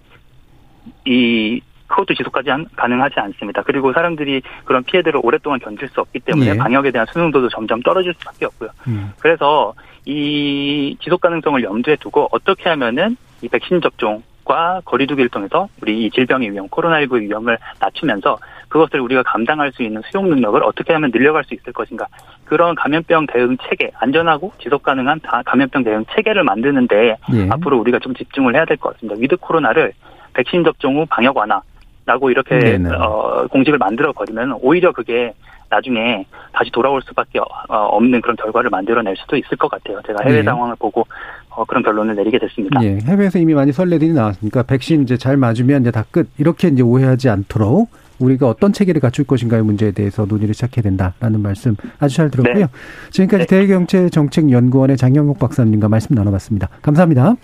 [1.04, 3.62] 이 그것도 지속하지 않, 가능하지 않습니다.
[3.62, 6.56] 그리고 사람들이 그런 피해들을 오랫동안 견딜 수 없기 때문에 예.
[6.56, 8.70] 방역에 대한 순응도도 점점 떨어질 수밖에 없고요.
[8.88, 9.12] 음.
[9.20, 9.74] 그래서
[10.06, 16.10] 이 지속 가능성을 염두에 두고 어떻게 하면은 이 백신 접종 과 거리두기를 통해서 우리 이
[16.10, 18.36] 질병의 위험, 코로나19의 위험을 낮추면서
[18.68, 22.06] 그것을 우리가 감당할 수 있는 수용 능력을 어떻게 하면 늘려갈 수 있을 것인가.
[22.44, 27.48] 그런 감염병 대응 체계, 안전하고 지속 가능한 감염병 대응 체계를 만드는데 예.
[27.50, 29.18] 앞으로 우리가 좀 집중을 해야 될 것 같습니다.
[29.18, 29.94] 위드 코로나를
[30.34, 31.62] 백신 접종 후 방역 완화,
[32.06, 35.32] 라고 이렇게 어, 공식을 만들어 버리면 오히려 그게
[35.70, 40.00] 나중에 다시 돌아올 수밖에 어, 없는 그런 결과를 만들어낼 수도 있을 것 같아요.
[40.06, 40.42] 제가 해외 네.
[40.42, 41.06] 상황을 보고
[41.48, 42.80] 어, 그런 결론을 내리게 됐습니다.
[42.80, 46.82] 네, 해외에서 이미 많이 선례들이 나왔으니까 백신 이제 잘 맞으면 이제 다 끝 이렇게 이제
[46.82, 47.88] 오해하지 않도록
[48.20, 52.66] 우리가 어떤 체계를 갖출 것인가의 문제에 대해서 논의를 시작해야 된다라는 말씀 아주 잘 들었고요.
[52.66, 52.70] 네.
[53.10, 53.60] 지금까지 네.
[53.60, 56.68] 대경제정책연구원의 장영욱 박사님과 말씀 나눠봤습니다.
[56.82, 57.34] 감사합니다.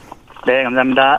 [0.47, 1.19] 네, 감사합니다.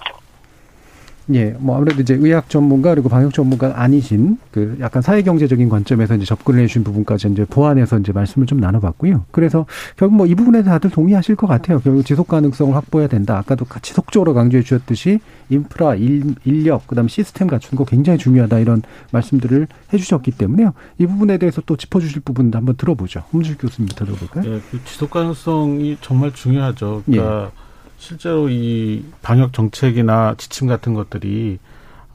[1.36, 6.16] 예, 뭐 아무래도 이제 의학 전문가 그리고 방역 전문가 아니신 그 약간 사회 경제적인 관점에서
[6.16, 9.26] 이제 접근을 해주신 부분까지 이제 보완해서 이제 말씀을 좀 나눠봤고요.
[9.32, 9.68] 그래서
[9.98, 11.82] 결국 뭐 이 부분에 다들 동의하실 것 같아요.
[11.82, 13.38] 결국 지속 가능성을 확보해야 된다.
[13.38, 15.20] 아까도 지속적으로 강조해 주셨듯이
[15.50, 20.72] 인프라, 일, 인력, 그다음 시스템 갖추는 거 굉장히 중요하다 이런 말씀들을 해주셨기 때문에요.
[21.00, 23.24] 이 부분에 대해서 또 짚어주실 부분도 한번 들어보죠.
[23.34, 24.54] 홍준 교수님 들어볼까요?
[24.54, 27.04] 예, 그 지속 가능성이 정말 중요하죠.
[27.06, 27.52] 그러니까.
[27.54, 27.71] 예.
[28.02, 31.60] 실제로 이 방역 정책이나 지침 같은 것들이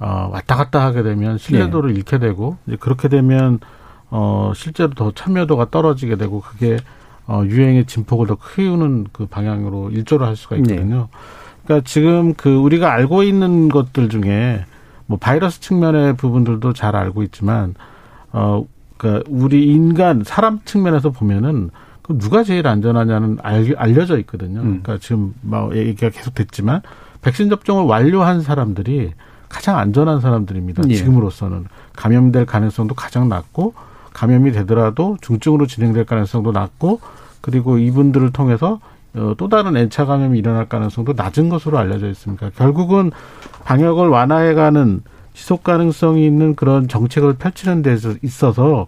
[0.01, 1.99] 어, 왔다 갔다 하게 되면 신뢰도를 네.
[1.99, 3.61] 잃게 되고 이제 그렇게 되면
[4.11, 6.77] 어, 실제로 더 참여도가 떨어지게 되고 그게
[7.29, 10.97] 어, 유행의 진폭을 더 키우는 그 방향으로 일조를 할 수가 있거든요.
[10.97, 11.19] 네.
[11.65, 14.65] 그러니까 지금 그 우리가 알고 있는 것들 중에
[15.07, 17.75] 뭐 바이러스 측면의 부분들도 잘 알고 있지만
[18.33, 18.67] 어,
[18.97, 21.71] 그러니까 우리 인간 사람 측면에서 보면은
[22.07, 24.61] 그 누가 제일 안전하냐는 알, 알려져 있거든요.
[24.61, 24.81] 음.
[24.83, 26.83] 그러니까 지금 뭐 얘기가 계속 됐지만
[27.21, 29.13] 백신 접종을 완료한 사람들이
[29.49, 30.85] 가장 안전한 사람들입니다.
[30.89, 30.95] 예.
[30.95, 33.75] 지금으로서는 감염될 가능성도 가장 낮고
[34.13, 37.01] 감염이 되더라도 중증으로 진행될 가능성도 낮고
[37.41, 38.81] 그리고 이분들을 통해서
[39.15, 42.51] 어, 또 다른 N차 감염이 일어날 가능성도 낮은 것으로 알려져 있습니다.
[42.51, 43.11] 결국은
[43.65, 45.03] 방역을 완화해가는
[45.35, 48.87] 지속 가능성이 있는 그런 정책을 펼치는 데 있어서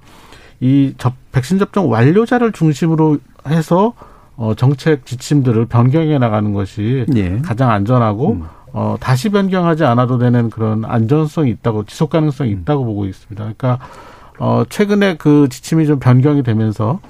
[0.60, 3.92] 이 접, 백신 접종 완료자를 중심으로 해서
[4.36, 7.38] 어, 정책 지침들을 변경해 나가는 것이 예.
[7.38, 8.44] 가장 안전하고 음.
[8.72, 12.60] 어, 다시 변경하지 않아도 되는 그런 안전성이 있다고 지속 가능성이 음.
[12.60, 13.42] 있다고 보고 있습니다.
[13.42, 13.78] 그러니까
[14.38, 17.00] 어, 최근에 그 지침이 좀 변경이 되면서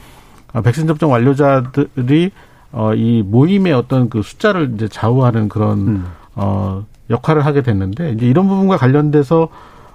[0.52, 2.30] 어, 백신 접종 완료자들이
[2.72, 6.06] 어, 이 모임의 어떤 그 숫자를 이제 좌우하는 그런 음.
[6.34, 9.48] 어, 역할을 하게 됐는데 이제 이런 부분과 관련돼서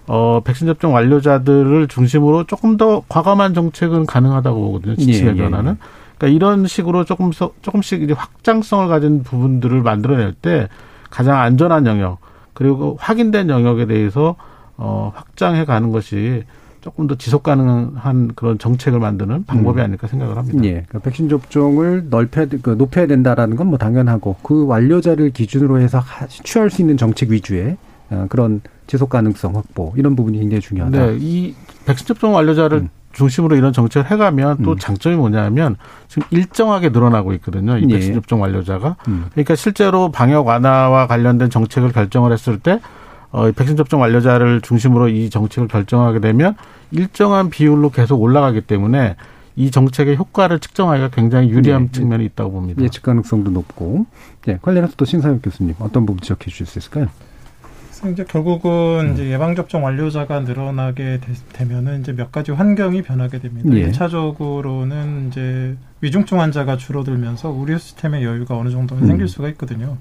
[0.07, 4.95] 어, 백신 접종 완료자들을 중심으로 조금 더 과감한 정책은 가능하다고 보거든요.
[4.95, 5.71] 지침의 예, 예, 변화는.
[5.73, 5.77] 예.
[6.17, 10.67] 그러니까 이런 식으로 조금 조금씩 이제 확장성을 가진 부분들을 만들어낼 때
[11.09, 12.19] 가장 안전한 영역
[12.53, 14.35] 그리고 확인된 영역에 대해서
[14.77, 16.43] 어, 확장해 가는 것이
[16.81, 19.85] 조금 더 지속 가능한 그런 정책을 만드는 방법이 음.
[19.85, 20.59] 아닐까 생각을 합니다.
[20.65, 20.69] 예.
[20.87, 26.01] 그러니까 백신 접종을 넓혀야, 그 높여야 된다라는 건 뭐 당연하고 그 완료자를 기준으로 해서
[26.43, 27.77] 취할 수 있는 정책 위주의
[28.09, 31.05] 어, 그런 지속 가능성 확보 이런 부분이 굉장히 중요하다.
[31.05, 31.55] 네, 이
[31.85, 32.89] 백신 접종 완료자를 음.
[33.13, 34.77] 중심으로 이런 정책을 해가면 또 음.
[34.77, 35.77] 장점이 뭐냐면
[36.07, 37.77] 지금 일정하게 늘어나고 있거든요.
[37.77, 38.13] 이 백신 예.
[38.15, 38.97] 접종 완료자가.
[39.07, 39.25] 음.
[39.31, 42.79] 그러니까 실제로 방역 완화와 관련된 정책을 결정을 했을 때
[43.31, 46.55] 어, 백신 접종 완료자를 중심으로 이 정책을 결정하게 되면
[46.91, 49.15] 일정한 비율로 계속 올라가기 때문에
[49.55, 51.91] 이 정책의 효과를 측정하기가 굉장히 유리한 네.
[51.91, 52.81] 측면이 있다고 봅니다.
[52.81, 54.07] 예측 가능성도 높고.
[54.45, 57.07] 네, 관련해서 또 신사엽 교수님 어떤 부분 지적해 주실 수 있을까요?
[58.11, 59.13] 이제 결국은 음.
[59.13, 61.19] 이제 예방 접종 완료자가 늘어나게
[61.53, 63.69] 되, 면은 이제 몇 가지 환경이 변하게 됩니다.
[63.73, 63.89] 예.
[63.89, 69.07] 1차적으로는 이제 위중증 환자가 줄어들면서 의료 시스템의 여유가 어느 정도는 음.
[69.07, 69.97] 생길 수가 있거든요.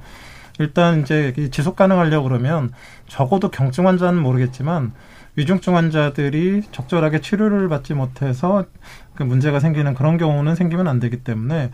[0.58, 2.70] 일단 이제 지속 가능하려고 그러면
[3.06, 4.92] 적어도 경증 환자는 모르겠지만
[5.34, 8.66] 위중증 환자들이 적절하게 치료를 받지 못해서
[9.14, 11.70] 그 문제가 생기는 그런 경우는 생기면 안 되기 때문에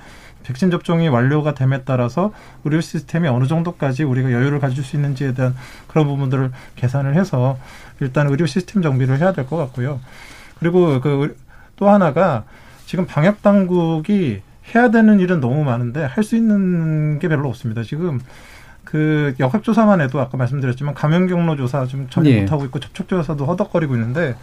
[0.48, 2.32] 백신 접종이 완료가 됨에 따라서
[2.64, 5.54] 의료 시스템이 어느 정도까지 우리가 여유를 가질 수 있는지에 대한
[5.86, 7.58] 그런 부분들을 계산을 해서
[8.00, 10.00] 일단 의료 시스템 정비를 해야 될 것 같고요.
[10.58, 11.36] 그리고 그
[11.76, 12.42] 또 하나가
[12.86, 14.42] 지금 방역 당국이
[14.74, 17.84] 해야 되는 일은 너무 많은데 할 수 있는 게 별로 없습니다.
[17.84, 18.18] 지금
[18.84, 22.40] 그 역학조사만 해도 아까 말씀드렸지만 감염 경로 조사 좀 전혀 예.
[22.40, 24.34] 못하고 있고 접촉 조사도 허덕거리고 있는데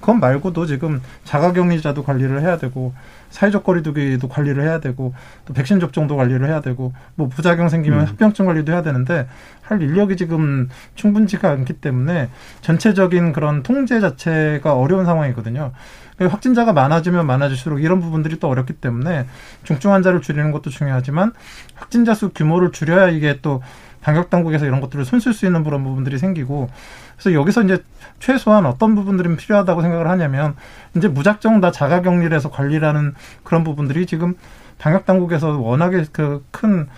[0.00, 2.94] 그건 말고도 지금 자가격리자도 관리를 해야 되고
[3.30, 5.14] 사회적 거리두기도 관리를 해야 되고
[5.44, 8.06] 또 백신 접종도 관리를 해야 되고 뭐 부작용 생기면 음.
[8.06, 9.28] 합병증 관리도 해야 되는데
[9.62, 12.28] 할 인력이 지금 충분치가 않기 때문에
[12.62, 15.72] 전체적인 그런 통제 자체가 어려운 상황이거든요.
[16.20, 19.26] 확진자가 많아지면 많아질수록 이런 부분들이 또 어렵기 때문에
[19.62, 21.32] 중증 환자를 줄이는 것도 중요하지만
[21.76, 23.62] 확진자 수 규모를 줄여야 이게 또
[24.00, 26.70] 방역 당국에서 이런 것들을 손쓸 수 있는 그런 부분들이 생기고
[27.18, 27.84] 그래서 여기서 이제
[28.20, 30.54] 최소한 어떤 부분들이 필요하다고 생각을 하냐면
[30.96, 34.34] 이제 무작정 다 자가 격리를 해서 관리라는 그런 부분들이 지금
[34.78, 36.88] 방역 당국에서 워낙에 그 큰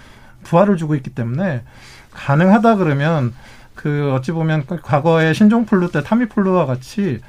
[0.43, 1.63] 부활을 주고 있기 때문에
[2.13, 3.35] 가능하다 그러면
[3.75, 7.21] 그 어찌 보면 과거에 신종플루 때 타미플루와 같이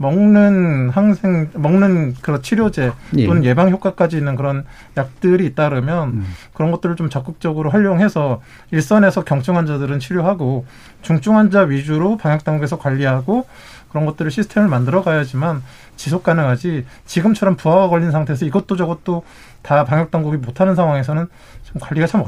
[0.00, 3.26] 먹는 항생 먹는 그런 치료제 예.
[3.26, 3.52] 또는 예.
[3.52, 4.64] 방 효과까지 있는 그런
[4.96, 6.26] 약들이 잇따르면 음.
[6.54, 8.40] 그런 것들을 좀 적극적으로 활용해서
[8.70, 10.64] 일선에서 경증 환자들은 치료하고
[11.02, 13.46] 중증 환자 위주로 방역 당국에서 관리하고
[13.90, 15.62] 그런 것들을 시스템을 만들어 가야지만
[15.96, 19.22] 지속 가능하지 지금처럼 부하가 걸린 상태에서 이것도 저것도
[19.60, 21.26] 다 방역 당국이 못하는 상황에서는
[21.64, 22.24] 좀 관리가 참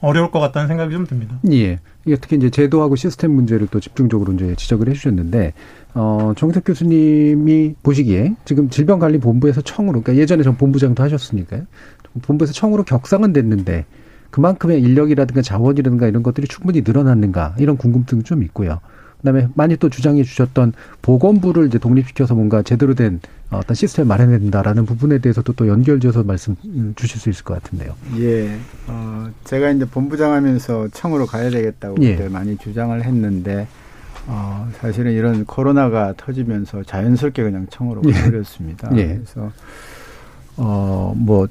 [0.00, 1.38] 어려울 것 같다는 생각이 좀 듭니다.
[1.52, 1.78] 예.
[2.06, 5.52] 이게 특히 이제 제도하고 시스템 문제를 또 집중적으로 이제 지적을 해주셨는데
[5.94, 11.64] 어, 정석 교수님이 보시기에 지금 질병관리본부에서 청으로, 그러니까 예전에 전 본부장도 하셨으니까요.
[12.22, 13.84] 본부에서 청으로 격상은 됐는데
[14.30, 18.80] 그만큼의 인력이라든가 자원이라든가 이런 것들이 충분히 늘어났는가 이런 궁금증이 좀 있고요.
[19.20, 24.86] 그다음에 많이 또 주장해 주셨던 보건부를 이제 독립시켜서 뭔가 제대로 된 어떤 시스템을 마련해야 된다라는
[24.86, 26.56] 부분에 대해서도 또 연결지어서 말씀
[26.96, 27.94] 주실 수 있을 것 같은데요.
[28.18, 28.56] 예.
[28.86, 32.16] 어, 제가 이제 본부장 하면서 청으로 가야 되겠다고 예.
[32.28, 33.66] 많이 주장을 했는데
[34.26, 38.12] 어, 사실은 이런 코로나가 터지면서 자연스럽게 그냥 청으로 예.
[38.12, 38.90] 가버렸습니다.
[38.96, 39.06] 예.
[39.14, 39.50] 그래서
[40.56, 41.48] 어, 뭐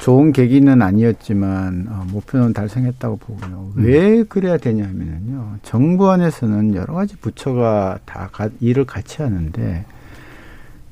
[0.00, 3.72] 좋은 계기는 아니었지만 어, 목표는 달성했다고 보고요.
[3.76, 3.84] 음.
[3.84, 5.56] 왜 그래야 되냐면요.
[5.62, 9.84] 정부 안에서는 여러 가지 부처가 다 가, 일을 같이 하는데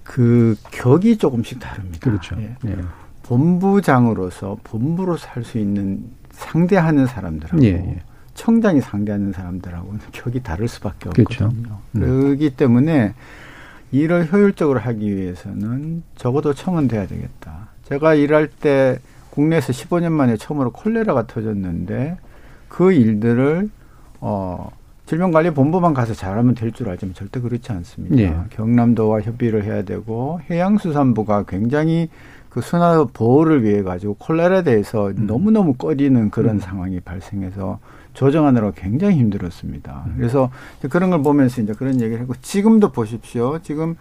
[0.03, 1.99] 그 격이 조금씩 다릅니다.
[2.01, 2.37] 그렇죠.
[2.41, 2.57] 예.
[2.67, 2.77] 예.
[3.23, 8.01] 본부장으로서 본부로서 할 수 있는 상대하는 사람들하고 예, 예.
[8.35, 11.45] 청장이 상대하는 사람들하고는 격이 다를 수밖에 그렇죠.
[11.47, 11.63] 없거든요.
[11.63, 11.79] 그렇죠.
[11.95, 12.01] 음.
[12.23, 13.15] 그렇기 때문에
[13.93, 17.69] 일을 효율적으로 하기 위해서는 적어도 청은 돼야 되겠다.
[17.89, 18.99] 제가 일할 때
[19.31, 22.17] 국내에서 15년 만에 처음으로 콜레라가 터졌는데
[22.69, 23.69] 그 일들을
[24.21, 24.71] 어
[25.07, 28.17] 질병관리본부만 가서 잘하면 될 줄 알지만 절대 그렇지 않습니다.
[28.19, 28.35] 예.
[28.51, 32.09] 경남도와 협의를 해야 되고 해양수산부가 굉장히
[32.49, 35.27] 그 순환 보호를 위해 가지고 콜레라에 대해서 음.
[35.27, 36.61] 너무너무 꺼리는 그런 음.
[36.61, 37.79] 상황이 발생해서
[38.15, 40.05] 조정하느라 굉장히 힘들었습니다.
[40.07, 40.15] 음.
[40.17, 40.51] 그래서
[40.91, 43.61] 그런 걸 보면서 이제 그런 얘기를 하고 지금도 보십시오.
[43.63, 43.97] 지금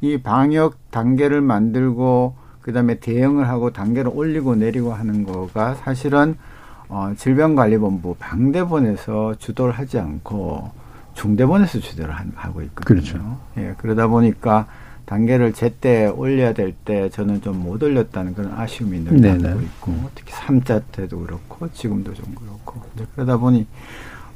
[0.00, 2.34] 이 방역 단계를 만들고
[2.68, 6.36] 그다음에 대응을 하고 단계를 올리고 내리고 하는 거가 사실은
[6.90, 10.70] 어, 질병관리본부 방대본에서 주도를 하지 않고
[11.14, 12.84] 중대본에서 주도를 하고 있거든요.
[12.84, 13.38] 그렇죠.
[13.56, 14.66] 예, 그러다 보니까
[15.06, 20.32] 단계를 제때 올려야 될 때 저는 좀 못 올렸다는 그런 아쉬움이 늘 남고 있고 특히
[20.34, 22.82] 삼자 때도 그렇고 지금도 좀 그렇고
[23.14, 23.66] 그러다 보니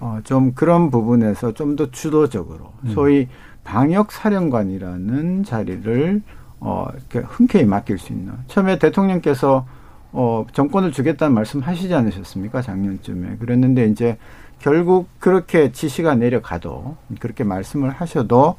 [0.01, 2.91] 어, 좀 그런 부분에서 좀 더 주도적으로 음.
[2.95, 3.28] 소위
[3.62, 6.22] 방역 사령관이라는 자리를
[6.65, 9.67] 어, 이렇게 흔쾌히 맡길 수 있는 처음에 대통령께서
[10.13, 12.63] 어, 정권을 주겠다는 말씀 하시지 않으셨습니까?
[12.63, 13.37] 작년쯤에.
[13.39, 14.17] 그랬는데 이제
[14.61, 18.57] 결국 그렇게 지시가 내려가도 그렇게 말씀을 하셔도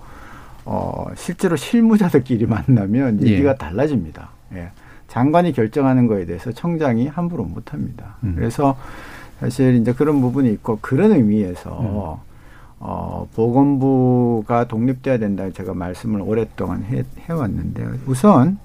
[0.66, 3.32] 어, 실제로 실무자들끼리 만나면 예.
[3.32, 4.30] 얘기가 달라집니다.
[4.56, 4.72] 예.
[5.08, 8.18] 장관이 결정하는 거에 대해서 청장이 함부로 못 합니다.
[8.24, 8.34] 음.
[8.36, 8.76] 그래서
[9.40, 12.33] 사실 이제 그런 부분이 있고 그런 의미에서 음.
[12.86, 18.58] 어, 보건부가 독립돼야 된다 제가 말씀을 오랫동안 해, 해왔는데 우선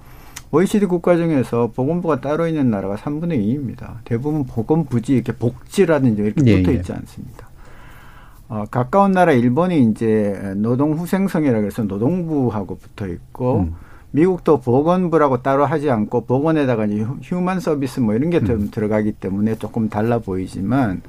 [0.51, 3.99] OECD 국가 중에서 보건부가 따로 있는 나라가 3분의 2입니다.
[4.05, 6.77] 대부분 보건부지 이렇게 복지라든지 이렇게 예, 붙어 예.
[6.77, 6.97] 있지 예.
[6.97, 7.49] 않습니다.
[8.49, 13.75] 어, 가까운 나라 일본이 이제 노동 후생성이라고 해서 노동부하고 붙어 있고 음.
[14.11, 18.71] 미국도 보건부라고 따로 하지 않고 보건에다가 이제 휴먼 서비스 뭐 이런 게좀 음.
[18.73, 21.03] 들어가기 때문에 조금 달라 보이지만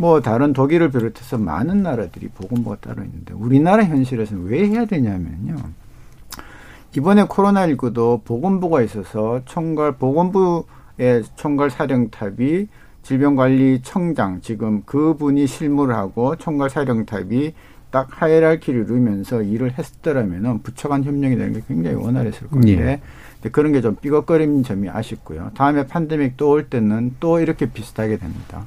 [0.00, 5.56] 뭐 다른 독일을 비롯해서 많은 나라들이 보건부가 따로 있는데 우리나라 현실에서는 왜 해야 되냐면요.
[6.96, 12.66] 이번에 코로나19도 보건부가 있어서 총괄 보건부의 총괄 사령탑이
[13.02, 17.52] 질병관리청장 지금 그분이 실무를 하고 총괄 사령탑이
[17.90, 23.00] 딱 하이라키를 이루면서 일을 했더라면은 부처 간 협력이 되는 게 굉장히 원활했을 건데
[23.42, 23.48] 예.
[23.50, 25.50] 그런 게 좀 삐걱거리는 점이 아쉽고요.
[25.54, 28.64] 다음에 팬데믹 또 올 때는 또 이렇게 비슷하게 됩니다.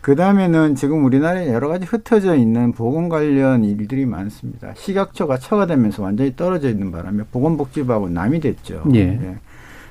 [0.00, 4.72] 그 다음에는 지금 우리나라에 여러 가지 흩어져 있는 보건 관련 일들이 많습니다.
[4.74, 8.84] 식약처가 처가되면서 완전히 떨어져 있는 바람에 보건복지부하고 남이 됐죠.
[8.94, 9.00] 예.
[9.00, 9.36] 예.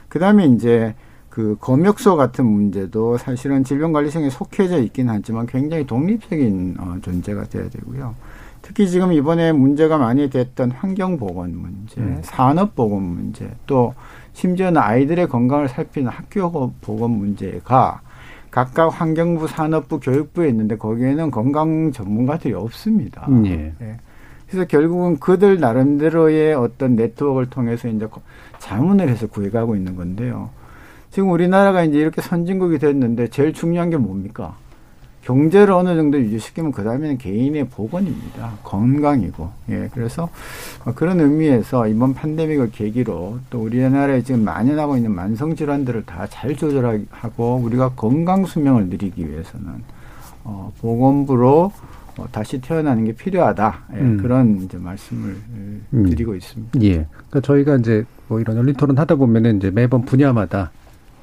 [0.07, 0.95] 그 다음에 이제
[1.29, 8.15] 그 검역소 같은 문제도 사실은 질병관리청에 속해져 있긴 하지만 굉장히 독립적인 어, 존재가 돼야 되고요.
[8.63, 12.19] 특히 지금 이번에 문제가 많이 됐던 환경보건 문제, 음.
[12.23, 13.93] 산업보건 문제, 또
[14.33, 18.01] 심지어는 아이들의 건강을 살피는 학교 보건 문제가
[18.57, 23.27] 각각 환경부, 산업부, 교육부에 있는데 거기에는 건강 전문가들이 없습니다.
[23.45, 23.71] 예.
[23.79, 23.97] 예.
[24.47, 28.07] 그래서 결국은 그들 나름대로의 어떤 네트워크를 통해서 이제
[28.57, 30.49] 자문을 해서 구해가고 있는 건데요.
[31.11, 34.55] 지금 우리나라가 이제 이렇게 선진국이 됐는데 제일 중요한 게 뭡니까?
[35.31, 38.53] 경제를 어느 정도 유지시키면 그 다음에는 개인의 보건입니다.
[38.63, 39.49] 건강이고.
[39.69, 40.29] 예, 그래서
[40.95, 47.61] 그런 의미에서 이번 팬데믹을 계기로 또 우리나라에 지금 만연하고 있는 만성 질환들을 다 잘 조절하고
[47.63, 49.67] 우리가 건강 수명을 누리기 위해서는
[50.45, 51.71] 어, 보건부로
[52.17, 53.79] 어, 다시 태어나는 게 필요하다.
[53.95, 54.17] 예, 음.
[54.21, 56.05] 그런 이제 말씀을 음.
[56.09, 56.81] 드리고 있습니다.
[56.83, 57.05] 예.
[57.09, 60.71] 그러니까 저희가 이제 뭐 이런 열린 토론 하다 보면은 이제 매번 분야마다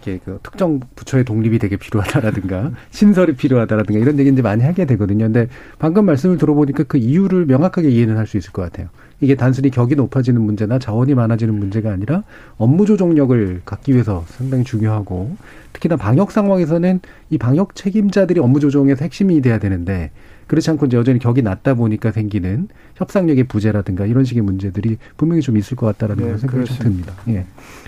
[0.05, 5.25] 이렇게 그 특정 부처의 독립이 되게 필요하다라든가 신설이 필요하다라든가 이런 얘기 이제 많이 하게 되거든요.
[5.25, 5.49] 근데
[5.79, 8.89] 방금 말씀을 들어보니까 그 이유를 명확하게 이해는 할 수 있을 것 같아요.
[9.21, 12.23] 이게 단순히 격이 높아지는 문제나 자원이 많아지는 문제가 아니라
[12.57, 15.37] 업무 조정력을 갖기 위해서 상당히 중요하고
[15.75, 20.11] 특히나 방역 상황에서는 이 방역 책임자들이 업무 조정에서 핵심이 돼야 되는데
[20.47, 25.59] 그렇지 않고 이제 여전히 격이 낮다 보니까 생기는 협상력의 부재라든가 이런 식의 문제들이 분명히 좀
[25.59, 27.13] 있을 것 같다라는 네, 생각이 좀 듭니다.
[27.29, 27.45] 예.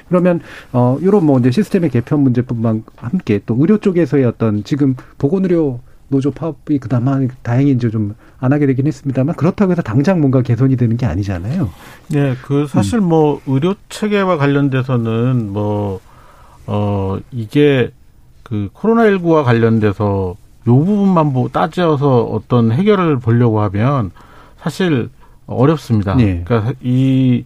[0.09, 0.41] 그러면
[0.73, 6.31] 어 이런 뭐 이제 시스템의 개편 문제뿐만 함께 또 의료 쪽에서의 어떤 지금 보건의료 노조
[6.31, 10.97] 파업이 그나마 다행히 이제 좀 안 하게 되긴 했습니다만 그렇다고 해서 당장 뭔가 개선이 되는
[10.97, 11.71] 게 아니잖아요.
[12.09, 13.05] 네, 그 사실 음.
[13.05, 16.01] 뭐 의료 체계와 관련돼서는 뭐
[16.69, 17.93] 어 이게
[18.43, 20.35] 그 코로나19와 관련돼서
[20.69, 24.11] 요 부분만 보 따져서 어떤 해결을 보려고 하면
[24.59, 25.11] 사실
[25.47, 26.17] 어렵습니다.
[26.17, 26.43] 네.
[26.45, 27.45] 그러니까 이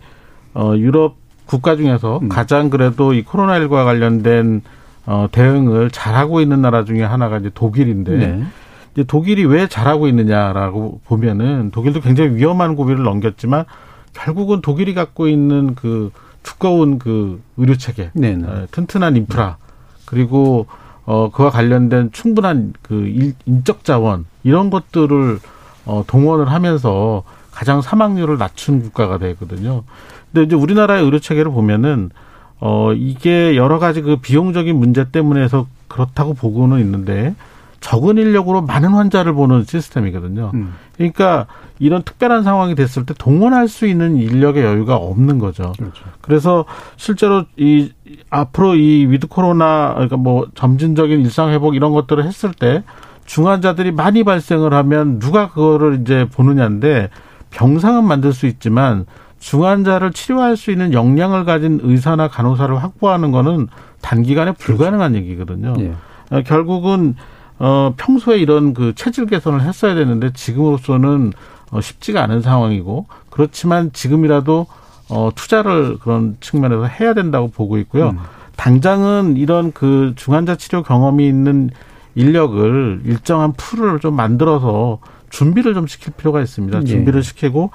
[0.55, 1.17] 어, 유럽
[1.51, 2.29] 국가 중에서 음.
[2.29, 4.63] 가장 그래도 이 코로나19와 관련된
[5.05, 8.45] 어, 대응을 잘하고 있는 나라 중에 하나가 이제 독일인데 네.
[8.93, 13.65] 이제 독일이 왜 잘하고 있느냐라고 보면은 독일도 굉장히 위험한 고비를 넘겼지만
[14.13, 16.13] 결국은 독일이 갖고 있는 그
[16.45, 18.47] 두꺼운 그 의료 체계, 네, 네.
[18.47, 19.57] 어, 튼튼한 인프라
[20.05, 20.69] 그리고
[21.05, 25.41] 어, 그와 관련된 충분한 그 일, 인적 자원 이런 것들을
[25.87, 29.83] 어, 동원을 하면서 가장 사망률을 낮춘 국가가 되거든요.
[30.33, 32.11] 근데 이제 우리나라의 의료 체계를 보면은
[32.61, 37.35] 어, 이게 여러 가지 그 비용적인 문제 때문에서 그렇다고 보고는 있는데
[37.81, 40.51] 적은 인력으로 많은 환자를 보는 시스템이거든요.
[40.53, 40.75] 음.
[40.97, 41.47] 그러니까
[41.79, 45.73] 이런 특별한 상황이 됐을 때 동원할 수 있는 인력의 여유가 없는 거죠.
[45.79, 46.05] 그렇죠.
[46.21, 46.67] 그래서
[46.97, 47.91] 실제로 이
[48.29, 52.85] 앞으로 이 위드 코로나 그러니까 뭐 점진적인 일상 회복 이런 것들을 했을 때
[53.25, 57.09] 중환자들이 많이 발생을 하면 누가 그거를 이제 보느냐인데
[57.49, 59.07] 병상은 만들 수 있지만
[59.41, 63.69] 중환자를 치료할 수 있는 역량을 가진 의사나 간호사를 확보하는 거는
[64.01, 65.27] 단기간에 불가능한 그렇죠.
[65.27, 65.75] 얘기거든요.
[65.81, 65.95] 예.
[66.31, 67.17] 어, 결국은
[67.59, 71.33] 어, 평소에 이런 그 체질 개선을 했어야 되는데 지금으로서는
[71.73, 74.67] 어, 쉽지가 않은 상황이고 그렇지만 지금이라도
[75.09, 78.11] 어, 투자를 그런 측면에서 해야 된다고 보고 있고요.
[78.11, 78.19] 음.
[78.57, 81.71] 당장은 이런 그 중환자 치료 경험이 있는
[82.15, 84.99] 인력을 일정한 풀을 좀 만들어서
[85.31, 86.81] 준비를 좀 시킬 필요가 있습니다.
[86.81, 86.85] 예.
[86.85, 87.71] 준비를 시키고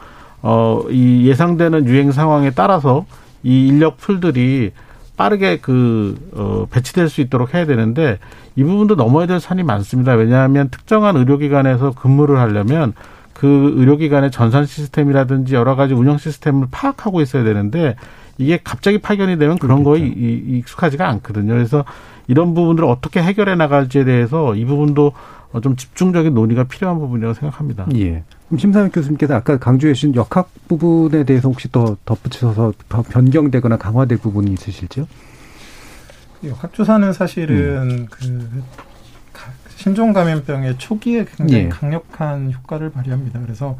[0.47, 3.07] 어, 이 예상되는 유행 상황에 따라서
[3.41, 4.73] 이 인력 풀들이
[5.17, 8.19] 빠르게 그, 어, 배치될 수 있도록 해야 되는데
[8.55, 10.13] 이 부분도 넘어야 될 산이 많습니다.
[10.13, 12.93] 왜냐하면 특정한 의료기관에서 근무를 하려면
[13.33, 17.95] 그 의료기관의 전산 시스템이라든지 여러 가지 운영 시스템을 파악하고 있어야 되는데
[18.37, 19.99] 이게 갑자기 파견이 되면 그런 그렇죠.
[19.99, 21.53] 거에 익숙하지가 않거든요.
[21.53, 21.85] 그래서
[22.27, 25.13] 이런 부분들을 어떻게 해결해 나갈지에 대해서 이 부분도
[25.61, 27.87] 좀 집중적인 논의가 필요한 부분이라고 생각합니다.
[27.95, 28.23] 예.
[28.47, 34.17] 그럼 심사위 교수님께서 아까 강조해 주신 역학 부분에 대해서 혹시 더 덧붙여서 더 변경되거나 강화될
[34.19, 35.07] 부분이 있으실지요?
[36.43, 38.07] 역학조사는 사실은 음.
[38.09, 38.63] 그
[39.75, 41.69] 신종 감염병의 초기에 굉장히 예.
[41.69, 43.39] 강력한 효과를 발휘합니다.
[43.41, 43.77] 그래서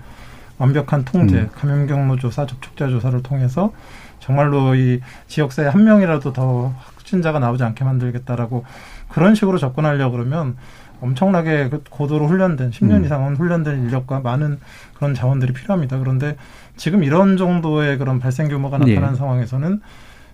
[0.58, 1.50] 완벽한 통제, 음.
[1.54, 3.74] 감염 경로 조사, 접촉자 조사를 통해서
[4.20, 8.66] 정말로 이 지역사회 한 명이라도 더 확진자가 나오지 않게 만들겠다라고
[9.10, 10.56] 그런 식으로 접근하려 그러면
[11.02, 13.06] 엄청나게 그 고도로 훈련된 10년 음.
[13.06, 14.60] 이상은 훈련된 인력과 많은
[14.94, 16.00] 그런 자원들이 필요합니다.
[16.00, 16.36] 그런데
[16.78, 19.18] 지금 이런 정도의 그런 발생 규모가 나타난 예.
[19.18, 19.82] 상황에서는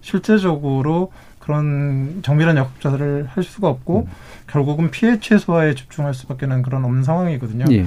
[0.02, 4.12] 실제적으로 그런 정밀한 역학조사를 할 수가 없고 음.
[4.48, 7.66] 결국은 피해 최소화에 집중할 수밖에 는 그런 없는 상황이거든요.
[7.72, 7.86] 예.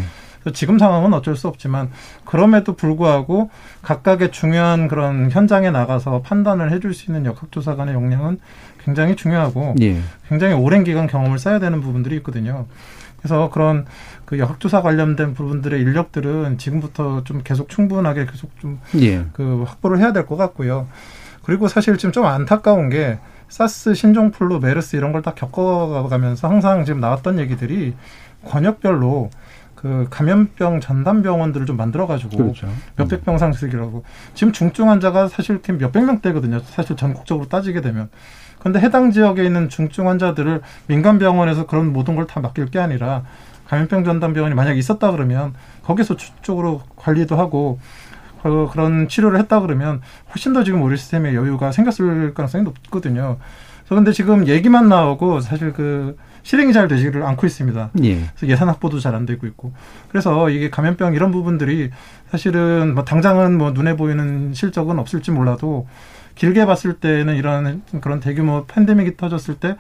[0.53, 1.91] 지금 상황은 어쩔 수 없지만
[2.25, 3.51] 그럼에도 불구하고
[3.83, 8.39] 각각의 중요한 그런 현장에 나가서 판단을 해줄 수 있는 역학조사관의 역량은
[8.85, 9.99] 굉장히 중요하고 예.
[10.29, 12.67] 굉장히 오랜 기간 경험을 쌓아야 되는 부분들이 있거든요.
[13.19, 13.87] 그래서 그런
[14.27, 19.25] 그 역학조사 관련된 부분들의 인력들은 지금부터 좀 계속 충분하게 계속 좀그 예.
[19.33, 20.87] 그 확보를 해야 될 것 같고요.
[21.43, 23.19] 그리고 사실 지금 좀 안타까운 게
[23.49, 27.95] 사스, 신종플루, 메르스 이런 걸 다 겪어가면서 항상 지금 나왔던 얘기들이
[28.47, 29.31] 권역별로
[29.75, 32.69] 그 감염병 전담 병원들을 좀 만들어가지고 그렇죠.
[32.97, 34.05] 몇백 병 상승이라고
[34.35, 36.61] 지금 중증 환자가 사실 몇백 명대거든요.
[36.61, 38.09] 사실 전국적으로 따지게 되면
[38.61, 43.25] 그런데 해당 지역에 있는 중증 환자들을 민간 병원에서 그런 모든 걸 다 맡길 게 아니라
[43.69, 47.79] 감염병 전담 병원이 만약 있었다 그러면 거기서 쪽으로 관리도 하고
[48.43, 50.01] 그, 그런 치료를 했다 그러면
[50.31, 53.39] 훨씬 더 지금 우리 시스템에 여유가 생겼을 가능성이 높거든요.
[53.89, 57.91] 그런데 지금 얘기만 나오고 사실 그 실행이 잘 되지를 않고 있습니다.
[58.05, 58.15] 예.
[58.37, 59.73] 그래서 예산 확보도 잘 안 되고 있고.
[60.09, 61.91] 그래서 이게 감염병 이런 부분들이
[62.31, 65.89] 사실은 뭐 당장은 뭐 눈에 보이는 실적은 없을지 몰라도
[66.37, 69.77] 길게 봤을 때는 이런 그런 대규모 팬데믹이 터졌을 때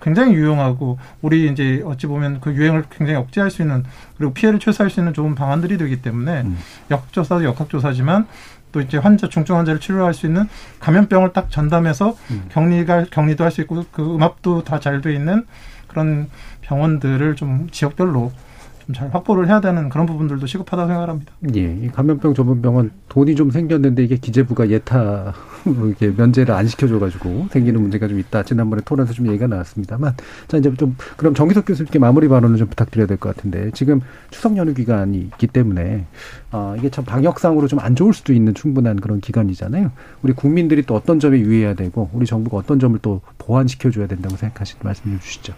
[0.00, 3.84] 굉장히 유용하고 우리 이제 어찌 보면 그 유행을 굉장히 억제할 수 있는
[4.16, 6.56] 그리고 피해를 최소화할 수 있는 좋은 방안들이 되기 때문에 음.
[6.90, 8.26] 역조사도 역학조사지만
[8.70, 10.48] 또 이제 환자 중증 환자를 치료할 수 있는
[10.78, 12.44] 감염병을 딱 전담해서 음.
[12.50, 15.44] 격리가 격리도 할 수 있고 그 음압도 다 잘 돼 있는
[15.88, 16.28] 그런
[16.62, 18.48] 병원들을 좀 지역별로 좀
[18.94, 21.30] 잘 확보를 해야 되는 그런 부분들도 시급하다고 생각합니다.
[21.54, 25.34] 예, 이 감염병 전문병원 돈이 좀 생겼는데 이게 기재부가 예타
[25.66, 28.44] 이렇게 면제를 안 시켜줘가지고 생기는 문제가 좀 있다.
[28.44, 30.14] 지난번에 토론에서 좀 얘기가 나왔습니다만,
[30.46, 34.56] 자 이제 좀 그럼 정기석 교수님께 마무리 발언을 좀 부탁드려야 될 것 같은데 지금 추석
[34.56, 36.06] 연휴 기간이 있기 때문에
[36.50, 39.92] 아 이게 참 방역상으로 좀 안 좋을 수도 있는 충분한 그런 기간이잖아요.
[40.22, 44.80] 우리 국민들이 또 어떤 점에 유의해야 되고 우리 정부가 어떤 점을 또 보완시켜줘야 된다고 생각하시는
[44.82, 45.52] 말씀 해 주시죠.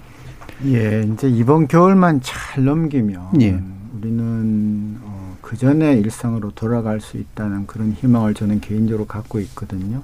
[0.66, 3.58] 예, 이제 이번 겨울만 잘 넘기면 예.
[3.96, 10.02] 우리는 어, 그 전에 일상으로 돌아갈 수 있다는 그런 희망을 저는 개인적으로 갖고 있거든요.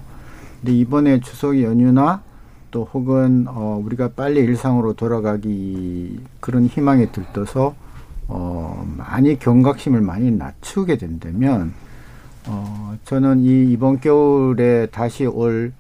[0.60, 2.22] 근데 이번에 추석 연휴나
[2.70, 7.74] 또 혹은 어, 우리가 빨리 일상으로 돌아가기 그런 희망에 들떠서
[8.28, 11.74] 어, 많이 경각심을 많이 낮추게 된다면
[12.46, 15.72] 어, 저는 이 이번 겨울에 다시 올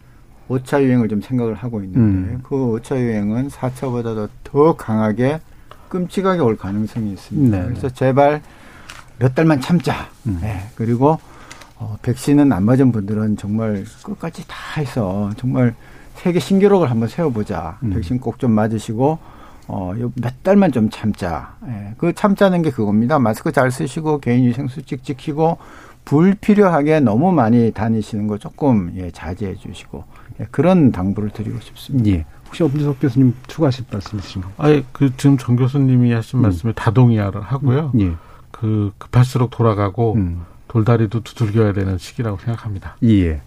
[0.48, 1.98] 5차 유행을 좀 생각을 하고 있는데
[2.34, 2.40] 음.
[2.42, 5.40] 그 5차 유행은 4차보다도 더 강하게
[5.88, 7.58] 끔찍하게 올 가능성이 있습니다.
[7.58, 8.42] 네 그래서 제발
[9.18, 10.08] 몇 달만 참자.
[10.26, 10.38] 음.
[10.42, 10.60] 네.
[10.74, 11.18] 그리고
[11.78, 15.74] 어, 백신은 안 맞은 분들은 정말 끝까지 다 해서 정말
[16.14, 17.78] 세계 신기록을 한번 세워보자.
[17.82, 17.90] 음.
[17.90, 19.18] 백신 꼭 좀 맞으시고
[19.68, 21.54] 어, 몇 달만 좀 참자.
[21.66, 23.18] 예, 그 참자는 게 그겁니다.
[23.18, 25.58] 마스크 잘 쓰시고 개인 위생 수칙 지키고
[26.06, 30.04] 불필요하게 너무 많이 다니시는 거 조금 예, 자제해 주시고
[30.40, 32.10] 예, 그런 당부를 드리고 싶습니다.
[32.10, 32.24] 예.
[32.46, 34.52] 혹시 엄지석 교수님 추가하실 말씀 있으신가요?
[34.56, 36.42] 아예 그 지금 정 교수님이 하신 음.
[36.42, 37.90] 말씀에 다 동의를 하고요.
[37.94, 38.00] 음.
[38.00, 38.14] 예.
[38.52, 40.46] 그 급할수록 돌아가고 음.
[40.68, 42.96] 돌다리도 두들겨야 되는 시기라고 생각합니다.
[43.04, 43.40] 예.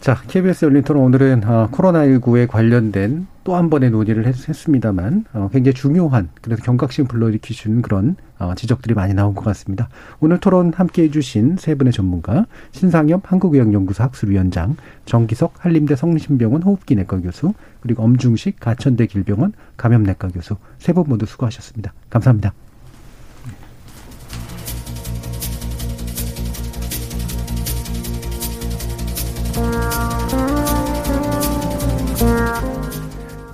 [0.00, 5.50] 자, KBS 열린 토론 오늘은 어, 코로나19에 관련된 또 한 번의 논의를 했, 습니다만 어,
[5.52, 9.90] 굉장히 중요한 그래서 경각심 불러일으키시는 그런 어, 지적들이 많이 나온 것 같습니다.
[10.20, 17.20] 오늘 토론 함께 해주신 세 분의 전문가 신상엽 한국의학연구소 학술위원장 정기석 한림대 성심병원 호흡기 내과
[17.20, 21.92] 교수 그리고 엄중식 가천대 길병원 감염내과 교수 세 분 모두 수고하셨습니다.
[22.08, 22.54] 감사합니다.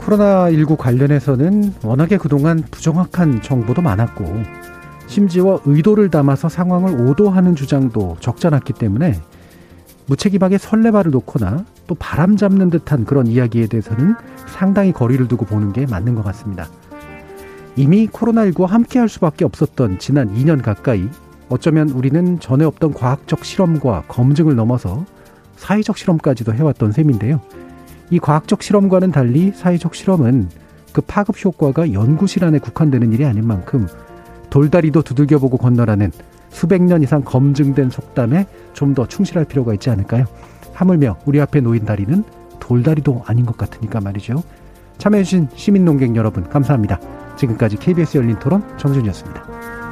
[0.07, 4.24] 코로나19 관련해서는 워낙에 그동안 부정확한 정보도 많았고
[5.09, 9.20] 심지어 의도를 담아서 상황을 오도하는 주장도 적잖았기 때문에
[10.07, 14.14] 무책임하게 설레발을 놓거나 또 바람 잡는 듯한 그런 이야기에 대해서는
[14.46, 16.68] 상당히 거리를 두고 보는 게 맞는 것 같습니다.
[17.74, 21.09] 이미 코로나19와 함께 할 수밖에 없었던 지난 2년 가까이
[21.48, 25.04] 어쩌면 우리는 전에 없던 과학적 실험과 검증을 넘어서
[25.57, 27.40] 사회적 실험까지도 해왔던 셈인데요.
[28.11, 30.48] 이 과학적 실험과는 달리 사회적 실험은
[30.92, 33.86] 그 파급 효과가 연구실 안에 국한되는 일이 아닌 만큼
[34.50, 36.12] 돌다리도 두들겨보고 건너라는
[36.50, 40.24] 수백 년 이상 검증된 속담에 좀 더 충실할 필요가 있지 않을까요?
[40.72, 42.24] 하물며 우리 앞에 놓인 다리는
[42.60, 44.43] 돌다리도 아닌 것 같으니까 말이죠.
[44.98, 46.98] 참여해주신 시민농객 여러분 감사합니다.
[47.36, 49.85] 지금까지 KBS 열린 토론 정준이었습니다.